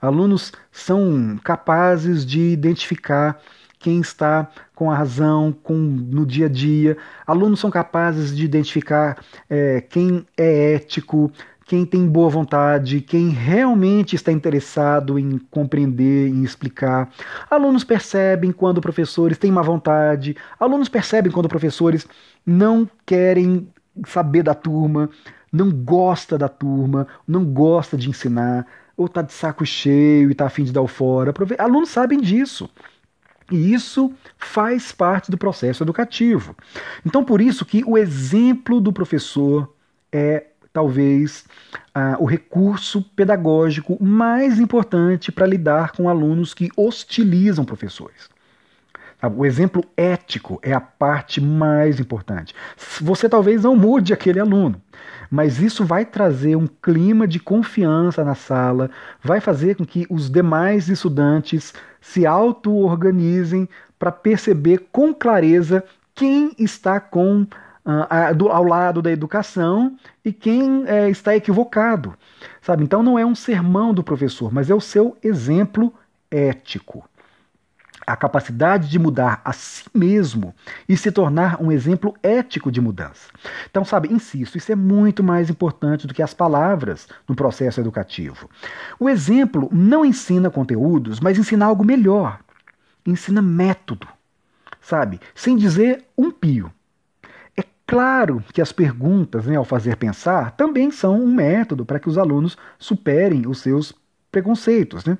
[0.02, 3.42] Alunos são capazes de identificar
[3.78, 6.98] quem está com a razão com, no dia a dia.
[7.28, 11.32] Alunos são capazes de identificar é, quem é ético,
[11.72, 17.10] quem tem boa vontade, quem realmente está interessado em compreender, em explicar.
[17.50, 22.06] Alunos percebem quando professores têm má vontade, alunos percebem quando professores
[22.46, 23.70] não querem
[24.06, 25.10] saber da turma,
[25.50, 28.68] não gosta da turma, não gosta de ensinar,
[28.98, 31.34] ou está de saco cheio e está afim de dar o fora.
[31.58, 32.70] Alunos sabem disso.
[33.50, 36.54] E isso faz parte do processo educativo.
[37.06, 39.74] Então, por isso que o exemplo do professor
[40.12, 41.46] é talvez
[41.94, 48.30] ah, o recurso pedagógico mais importante para lidar com alunos que hostilizam professores.
[49.38, 52.56] O exemplo ético é a parte mais importante.
[53.02, 54.82] Você talvez não mude aquele aluno,
[55.30, 58.90] mas isso vai trazer um clima de confiança na sala,
[59.22, 63.70] vai fazer com que os demais estudantes se auto-organizem
[64.00, 65.84] para perceber com clareza
[66.16, 67.46] quem está com
[67.84, 72.14] ao lado da educação e quem é, está equivocado.
[72.62, 72.84] Sabe?
[72.84, 75.94] Então não é um sermão do professor, mas é o seu exemplo
[76.30, 77.04] ético
[78.06, 80.54] a capacidade de mudar a si mesmo
[80.88, 83.30] e se tornar um exemplo ético de mudança.
[83.70, 88.50] Então, sabe, insisto, isso é muito mais importante do que as palavras no processo educativo.
[89.00, 92.40] O exemplo não ensina conteúdos, mas ensina algo melhor.
[93.06, 94.08] Ensina método,
[94.80, 95.20] sabe?
[95.34, 96.72] Sem dizer um pio.
[97.92, 102.18] Claro que as perguntas, né, ao fazer pensar, também são um método para que os
[102.18, 103.94] alunos superem os seus
[104.32, 105.18] preconceitos, né?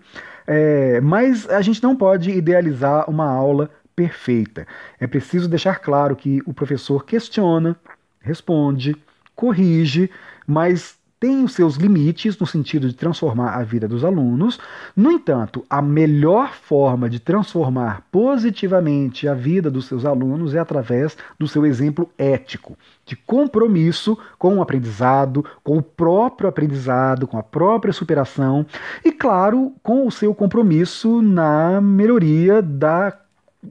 [0.48, 4.66] É, mas a gente não pode idealizar uma aula perfeita.
[5.02, 7.76] É preciso deixar claro que o professor questiona,
[8.22, 8.96] responde,
[9.36, 10.10] corrige,
[10.48, 14.60] mas tem os seus limites no sentido de transformar a vida dos alunos.
[14.96, 21.16] No entanto, a melhor forma de transformar positivamente a vida dos seus alunos é através
[21.38, 27.44] do seu exemplo ético, de compromisso com o aprendizado, com o próprio aprendizado, com a
[27.44, 28.66] própria superação
[29.06, 33.16] e, claro, com o seu compromisso na melhoria da,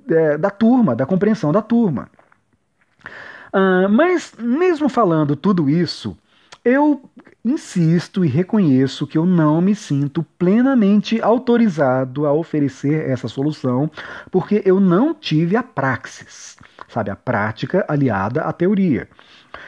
[0.08, 2.08] é, da turma, da compreensão da turma.
[3.52, 6.16] Uh, mas, mesmo falando tudo isso,
[6.64, 7.02] eu
[7.44, 13.90] insisto e reconheço que eu não me sinto plenamente autorizado a oferecer essa solução,
[14.30, 16.56] porque eu não tive a praxis,
[16.88, 19.08] sabe, a prática aliada à teoria.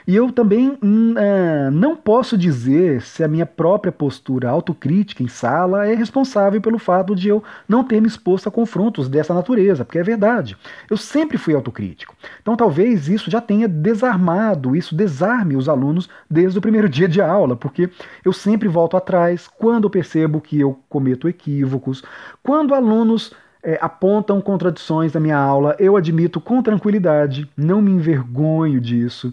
[0.07, 5.29] E eu também hum, é, não posso dizer se a minha própria postura autocrítica em
[5.29, 9.85] sala é responsável pelo fato de eu não ter me exposto a confrontos dessa natureza,
[9.85, 10.57] porque é verdade.
[10.91, 12.15] Eu sempre fui autocrítico.
[12.41, 17.21] Então talvez isso já tenha desarmado, isso desarme os alunos desde o primeiro dia de
[17.21, 17.91] aula, porque
[18.25, 22.03] eu sempre volto atrás quando percebo que eu cometo equívocos,
[22.43, 28.81] quando alunos é, apontam contradições na minha aula, eu admito com tranquilidade, não me envergonho
[28.81, 29.33] disso.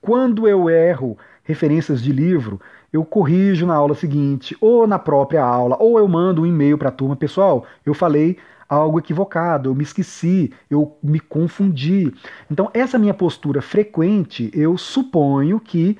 [0.00, 2.60] Quando eu erro referências de livro,
[2.92, 6.88] eu corrijo na aula seguinte, ou na própria aula, ou eu mando um e-mail para
[6.88, 8.36] a turma, pessoal, eu falei
[8.68, 12.12] algo equivocado, eu me esqueci, eu me confundi.
[12.50, 15.98] Então, essa minha postura frequente, eu suponho que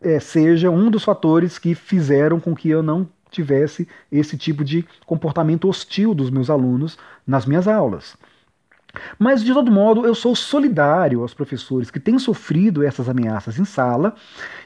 [0.00, 4.84] é, seja um dos fatores que fizeram com que eu não tivesse esse tipo de
[5.04, 8.16] comportamento hostil dos meus alunos nas minhas aulas.
[9.18, 13.64] Mas, de todo modo, eu sou solidário aos professores que têm sofrido essas ameaças em
[13.64, 14.14] sala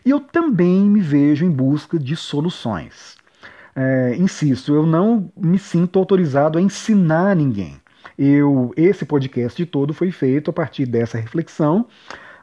[0.04, 3.16] e eu também me vejo em busca de soluções.
[3.74, 7.80] É, insisto, eu não me sinto autorizado a ensinar ninguém.
[8.18, 11.86] Eu, esse podcast todo foi feito a partir dessa reflexão,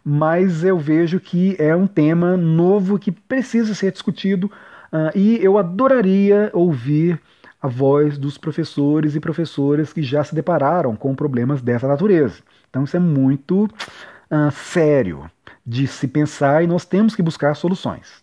[0.03, 4.49] mas eu vejo que é um tema novo que precisa ser discutido
[4.91, 7.21] uh, e eu adoraria ouvir
[7.61, 12.35] a voz dos professores e professoras que já se depararam com problemas dessa natureza.
[12.69, 15.29] Então isso é muito uh, sério
[15.65, 18.21] de se pensar e nós temos que buscar soluções.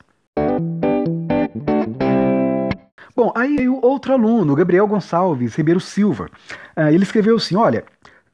[3.17, 6.29] Bom, aí o outro aluno, Gabriel Gonçalves Ribeiro Silva,
[6.77, 7.85] uh, ele escreveu assim: olha.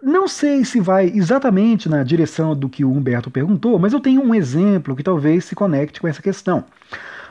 [0.03, 4.23] Não sei se vai exatamente na direção do que o Humberto perguntou, mas eu tenho
[4.23, 6.65] um exemplo que talvez se conecte com essa questão.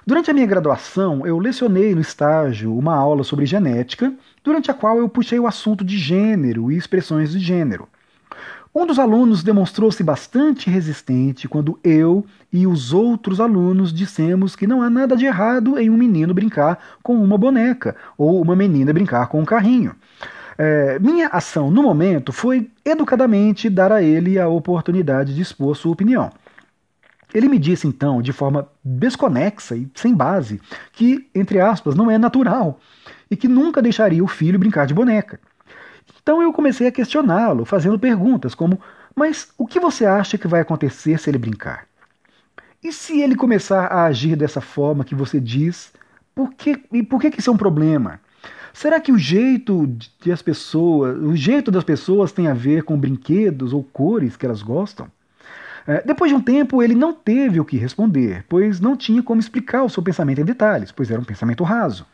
[0.09, 4.11] Durante a minha graduação, eu lecionei no estágio uma aula sobre genética,
[4.43, 7.87] durante a qual eu puxei o assunto de gênero e expressões de gênero.
[8.73, 14.81] Um dos alunos demonstrou-se bastante resistente quando eu e os outros alunos dissemos que não
[14.81, 19.27] há nada de errado em um menino brincar com uma boneca ou uma menina brincar
[19.27, 19.93] com um carrinho.
[20.57, 25.91] É, minha ação no momento foi educadamente dar a ele a oportunidade de expor sua
[25.91, 26.31] opinião.
[27.33, 30.59] Ele me disse então, de forma desconexa e sem base,
[30.91, 32.79] que, entre aspas, não é natural
[33.29, 35.39] e que nunca deixaria o filho brincar de boneca.
[36.21, 38.79] Então eu comecei a questioná-lo, fazendo perguntas como:
[39.15, 41.87] Mas o que você acha que vai acontecer se ele brincar?
[42.83, 45.91] E se ele começar a agir dessa forma que você diz,
[46.33, 48.21] por que, e por que, que isso é um problema?
[48.73, 49.87] Será que o jeito
[50.21, 54.45] de as pessoas, o jeito das pessoas tem a ver com brinquedos ou cores que
[54.45, 55.11] elas gostam?
[55.89, 59.41] É, depois de um tempo, ele não teve o que responder, pois não tinha como
[59.41, 62.05] explicar o seu pensamento em detalhes, pois era um pensamento raso.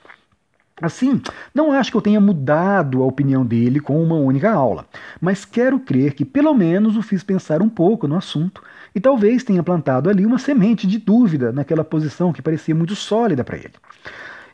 [0.82, 1.22] Assim,
[1.54, 4.86] não acho que eu tenha mudado a opinião dele com uma única aula,
[5.20, 8.64] mas quero crer que pelo menos o fiz pensar um pouco no assunto
[8.96, 13.44] e talvez tenha plantado ali uma semente de dúvida naquela posição que parecia muito sólida
[13.44, 13.74] para ele.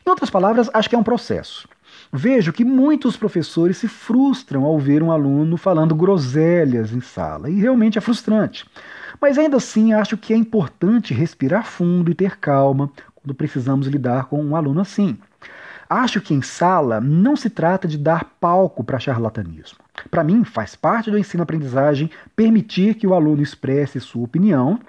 [0.04, 1.68] Em outras palavras, acho que é um processo.
[2.12, 7.60] Vejo que muitos professores se frustram ao ver um aluno falando groselhas em sala, e
[7.60, 8.66] realmente é frustrante.
[9.22, 14.24] Mas ainda assim, acho que é importante respirar fundo e ter calma quando precisamos lidar
[14.24, 15.16] com um aluno assim.
[15.88, 19.78] Acho que em sala não se trata de dar palco para charlatanismo.
[20.10, 24.80] Para mim, faz parte do ensino-aprendizagem permitir que o aluno expresse sua opinião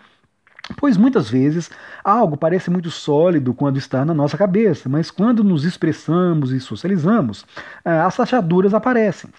[0.77, 1.69] Pois muitas vezes
[2.05, 7.45] algo parece muito sólido quando está na nossa cabeça, mas quando nos expressamos e socializamos,
[7.83, 9.29] eh, as rachaduras aparecem.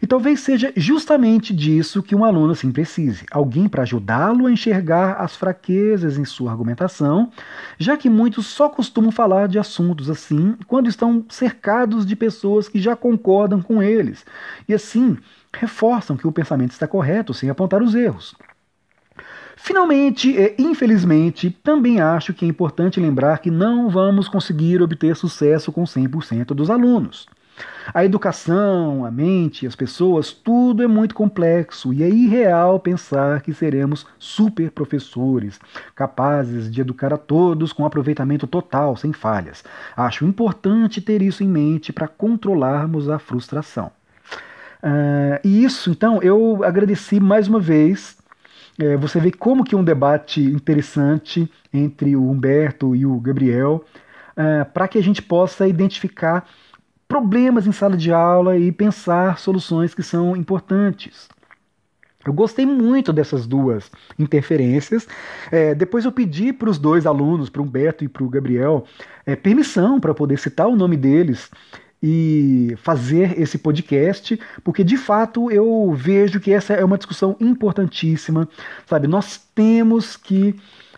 [0.00, 5.14] E talvez seja justamente disso que um aluno assim precise: alguém para ajudá-lo a enxergar
[5.14, 7.32] as fraquezas em sua argumentação,
[7.76, 12.80] já que muitos só costumam falar de assuntos assim quando estão cercados de pessoas que
[12.80, 14.24] já concordam com eles,
[14.68, 15.18] e assim
[15.52, 18.36] reforçam que o pensamento está correto sem apontar os erros.
[19.62, 25.70] Finalmente, e infelizmente, também acho que é importante lembrar que não vamos conseguir obter sucesso
[25.70, 27.26] com 100% dos alunos.
[27.92, 33.52] A educação, a mente, as pessoas, tudo é muito complexo e é irreal pensar que
[33.52, 35.60] seremos super professores,
[35.94, 39.62] capazes de educar a todos com aproveitamento total, sem falhas.
[39.94, 43.92] Acho importante ter isso em mente para controlarmos a frustração.
[44.82, 48.19] Uh, e isso, então, eu agradeci mais uma vez
[48.80, 53.84] é, você vê como que um debate interessante entre o Humberto e o Gabriel,
[54.36, 56.48] é, para que a gente possa identificar
[57.06, 61.28] problemas em sala de aula e pensar soluções que são importantes.
[62.24, 65.08] Eu gostei muito dessas duas interferências.
[65.50, 68.84] É, depois eu pedi para os dois alunos, para o Humberto e para o Gabriel,
[69.24, 71.50] é, permissão para poder citar o nome deles
[72.02, 78.48] e fazer esse podcast, porque de fato eu vejo que essa é uma discussão importantíssima,
[78.86, 79.06] sabe?
[79.06, 80.54] Nós temos que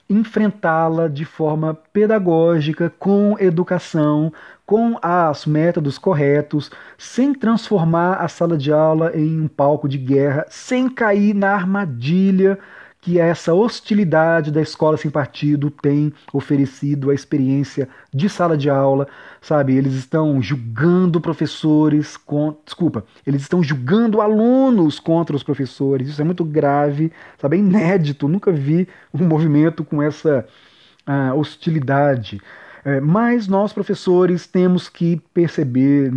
[0.08, 4.32] enfrentá-la de forma pedagógica, com educação,
[4.66, 4.96] com
[5.30, 10.88] os métodos corretos, sem transformar a sala de aula em um palco de guerra, sem
[10.88, 12.58] cair na armadilha
[13.02, 19.08] que essa hostilidade da escola sem partido tem oferecido a experiência de sala de aula,
[19.40, 19.74] sabe?
[19.74, 22.56] Eles estão julgando professores, com...
[22.64, 26.10] desculpa, eles estão julgando alunos contra os professores.
[26.10, 27.56] Isso é muito grave, sabe?
[27.56, 28.28] É inédito.
[28.28, 30.46] Nunca vi um movimento com essa
[31.04, 32.40] uh, hostilidade.
[32.84, 36.12] É, mas nós, professores, temos que perceber,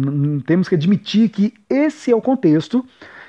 [0.46, 2.86] temos que admitir que esse é o contexto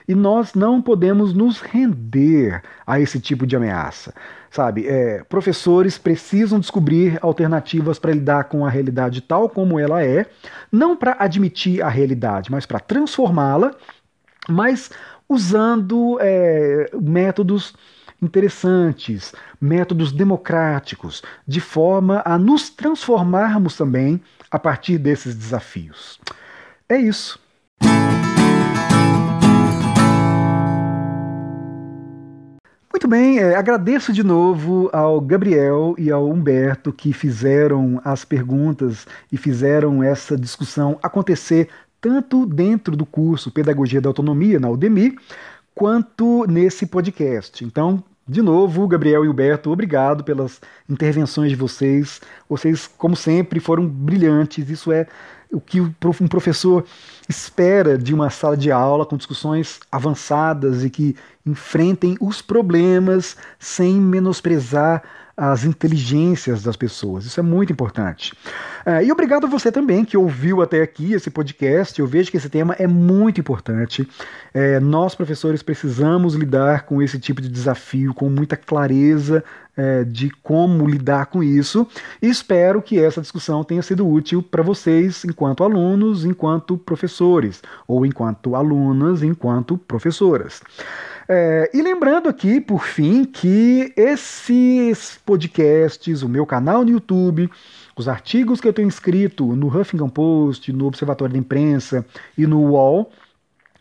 [0.08, 4.14] e nós não podemos nos render a esse tipo de ameaça.
[4.50, 10.26] Sabe, é, professores precisam descobrir alternativas para lidar com a realidade tal como ela é,
[10.70, 13.74] não para admitir a realidade, mas para transformá-la,
[14.48, 14.90] mas
[15.28, 17.74] usando é, métodos
[18.22, 26.18] interessantes, métodos democráticos, de forma a nos transformarmos também a partir desses desafios.
[26.88, 27.38] É isso.
[33.06, 39.06] Muito bem, é, agradeço de novo ao Gabriel e ao Humberto que fizeram as perguntas
[39.30, 41.68] e fizeram essa discussão acontecer
[42.00, 45.16] tanto dentro do curso Pedagogia da Autonomia na Udemy,
[45.72, 47.64] quanto nesse podcast.
[47.64, 52.20] Então, de novo, Gabriel e Humberto, obrigado pelas intervenções de vocês.
[52.48, 54.68] Vocês, como sempre, foram brilhantes.
[54.68, 55.06] Isso é
[55.52, 56.84] o que um professor
[57.28, 63.94] espera de uma sala de aula com discussões avançadas e que enfrentem os problemas sem
[64.00, 65.02] menosprezar
[65.36, 67.26] as inteligências das pessoas.
[67.26, 68.32] Isso é muito importante.
[68.86, 72.00] Uh, e obrigado a você também que ouviu até aqui esse podcast.
[72.00, 74.08] Eu vejo que esse tema é muito importante.
[74.54, 79.44] É, nós, professores, precisamos lidar com esse tipo de desafio com muita clareza
[79.76, 81.86] é, de como lidar com isso.
[82.22, 88.06] E espero que essa discussão tenha sido útil para vocês, enquanto alunos, enquanto professores, ou
[88.06, 90.62] enquanto alunas, enquanto professoras.
[91.28, 97.50] É, e lembrando aqui, por fim, que esses podcasts, o meu canal no YouTube,
[97.96, 102.06] os artigos que eu tenho escrito no Huffington Post, no Observatório da Imprensa
[102.38, 103.10] e no UOL,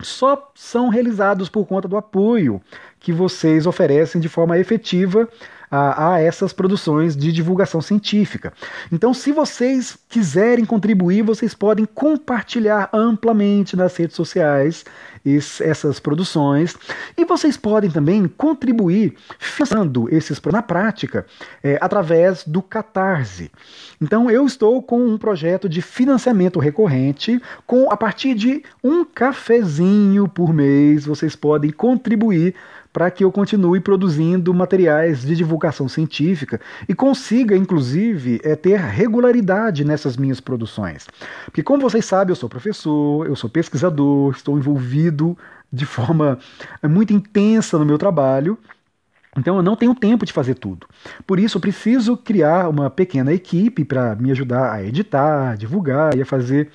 [0.01, 2.61] só são realizados por conta do apoio
[3.05, 5.29] que vocês oferecem de forma efetiva
[5.69, 8.51] a, a, essas produções de divulgação científica.
[8.91, 14.83] Então, se vocês quiserem contribuir, vocês podem compartilhar amplamente nas redes sociais
[15.23, 16.75] esse, essas produções
[17.15, 21.27] e vocês podem também contribuir financiando esses na prática
[21.63, 23.51] é, através do Catarse.
[24.01, 30.27] Então, eu estou com um projeto de financiamento recorrente com a partir de um cafezinho
[30.27, 32.55] por mês vocês podem contribuir
[32.95, 39.83] para que eu continue produzindo materiais de divulgação científica e consiga, inclusive, é, ter regularidade
[39.83, 41.05] nessas minhas produções.
[41.43, 45.37] Porque, como vocês sabem, eu sou professor, eu sou pesquisador, estou envolvido
[45.73, 46.39] de forma
[46.81, 48.57] é, muito intensa no meu trabalho.
[49.37, 50.87] Então eu não tenho tempo de fazer tudo.
[51.27, 56.21] Por isso eu preciso criar uma pequena equipe para me ajudar a editar, divulgar e
[56.21, 56.71] a fazer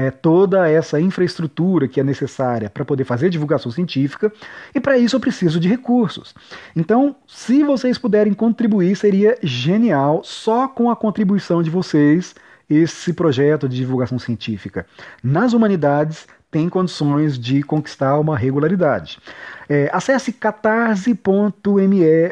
[0.00, 4.32] é, toda essa infraestrutura que é necessária para poder fazer divulgação científica,
[4.74, 6.34] e para isso eu preciso de recursos.
[6.74, 12.34] Então, se vocês puderem contribuir, seria genial, só com a contribuição de vocês,
[12.68, 14.86] esse projeto de divulgação científica
[15.22, 19.18] nas humanidades tem condições de conquistar uma regularidade.
[19.68, 21.14] É, acesse catarse.me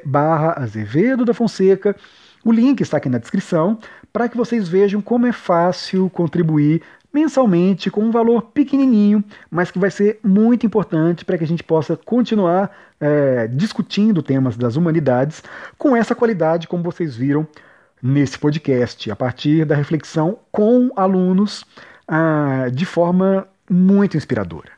[0.05, 1.95] barra Azevedo da Fonseca.
[2.45, 3.79] O link está aqui na descrição
[4.13, 6.83] para que vocês vejam como é fácil contribuir
[7.19, 11.65] mensalmente com um valor pequenininho, mas que vai ser muito importante para que a gente
[11.65, 15.43] possa continuar é, discutindo temas das humanidades
[15.77, 17.47] com essa qualidade, como vocês viram
[18.01, 21.65] nesse podcast, a partir da reflexão com alunos
[22.07, 24.71] ah, de forma muito inspiradora.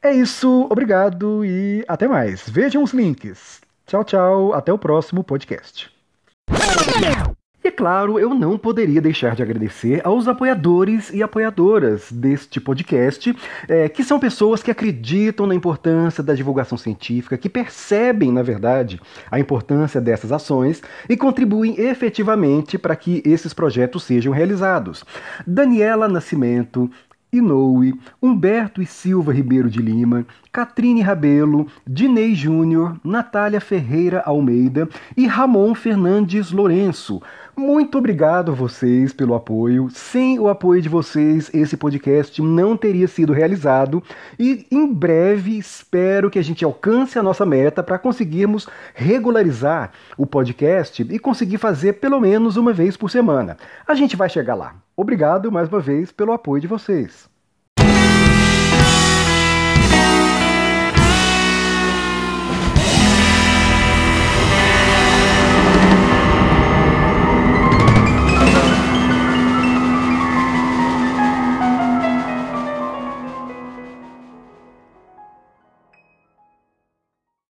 [0.00, 2.48] É isso, obrigado e até mais.
[2.48, 3.60] Vejam os links.
[3.86, 5.90] Tchau, tchau, até o próximo podcast.
[7.64, 13.34] E é claro, eu não poderia deixar de agradecer aos apoiadores e apoiadoras deste podcast,
[13.66, 19.00] é, que são pessoas que acreditam na importância da divulgação científica, que percebem, na verdade,
[19.30, 25.02] a importância dessas ações e contribuem efetivamente para que esses projetos sejam realizados.
[25.46, 26.90] Daniela Nascimento,
[27.34, 35.26] Inoue, Humberto e Silva Ribeiro de Lima, Catrine Rabelo, Dinei Júnior, Natália Ferreira Almeida e
[35.26, 37.20] Ramon Fernandes Lourenço.
[37.56, 39.88] Muito obrigado a vocês pelo apoio.
[39.88, 44.02] Sem o apoio de vocês, esse podcast não teria sido realizado.
[44.36, 50.26] E em breve espero que a gente alcance a nossa meta para conseguirmos regularizar o
[50.26, 53.56] podcast e conseguir fazer pelo menos uma vez por semana.
[53.86, 54.74] A gente vai chegar lá.
[54.96, 57.32] Obrigado mais uma vez pelo apoio de vocês.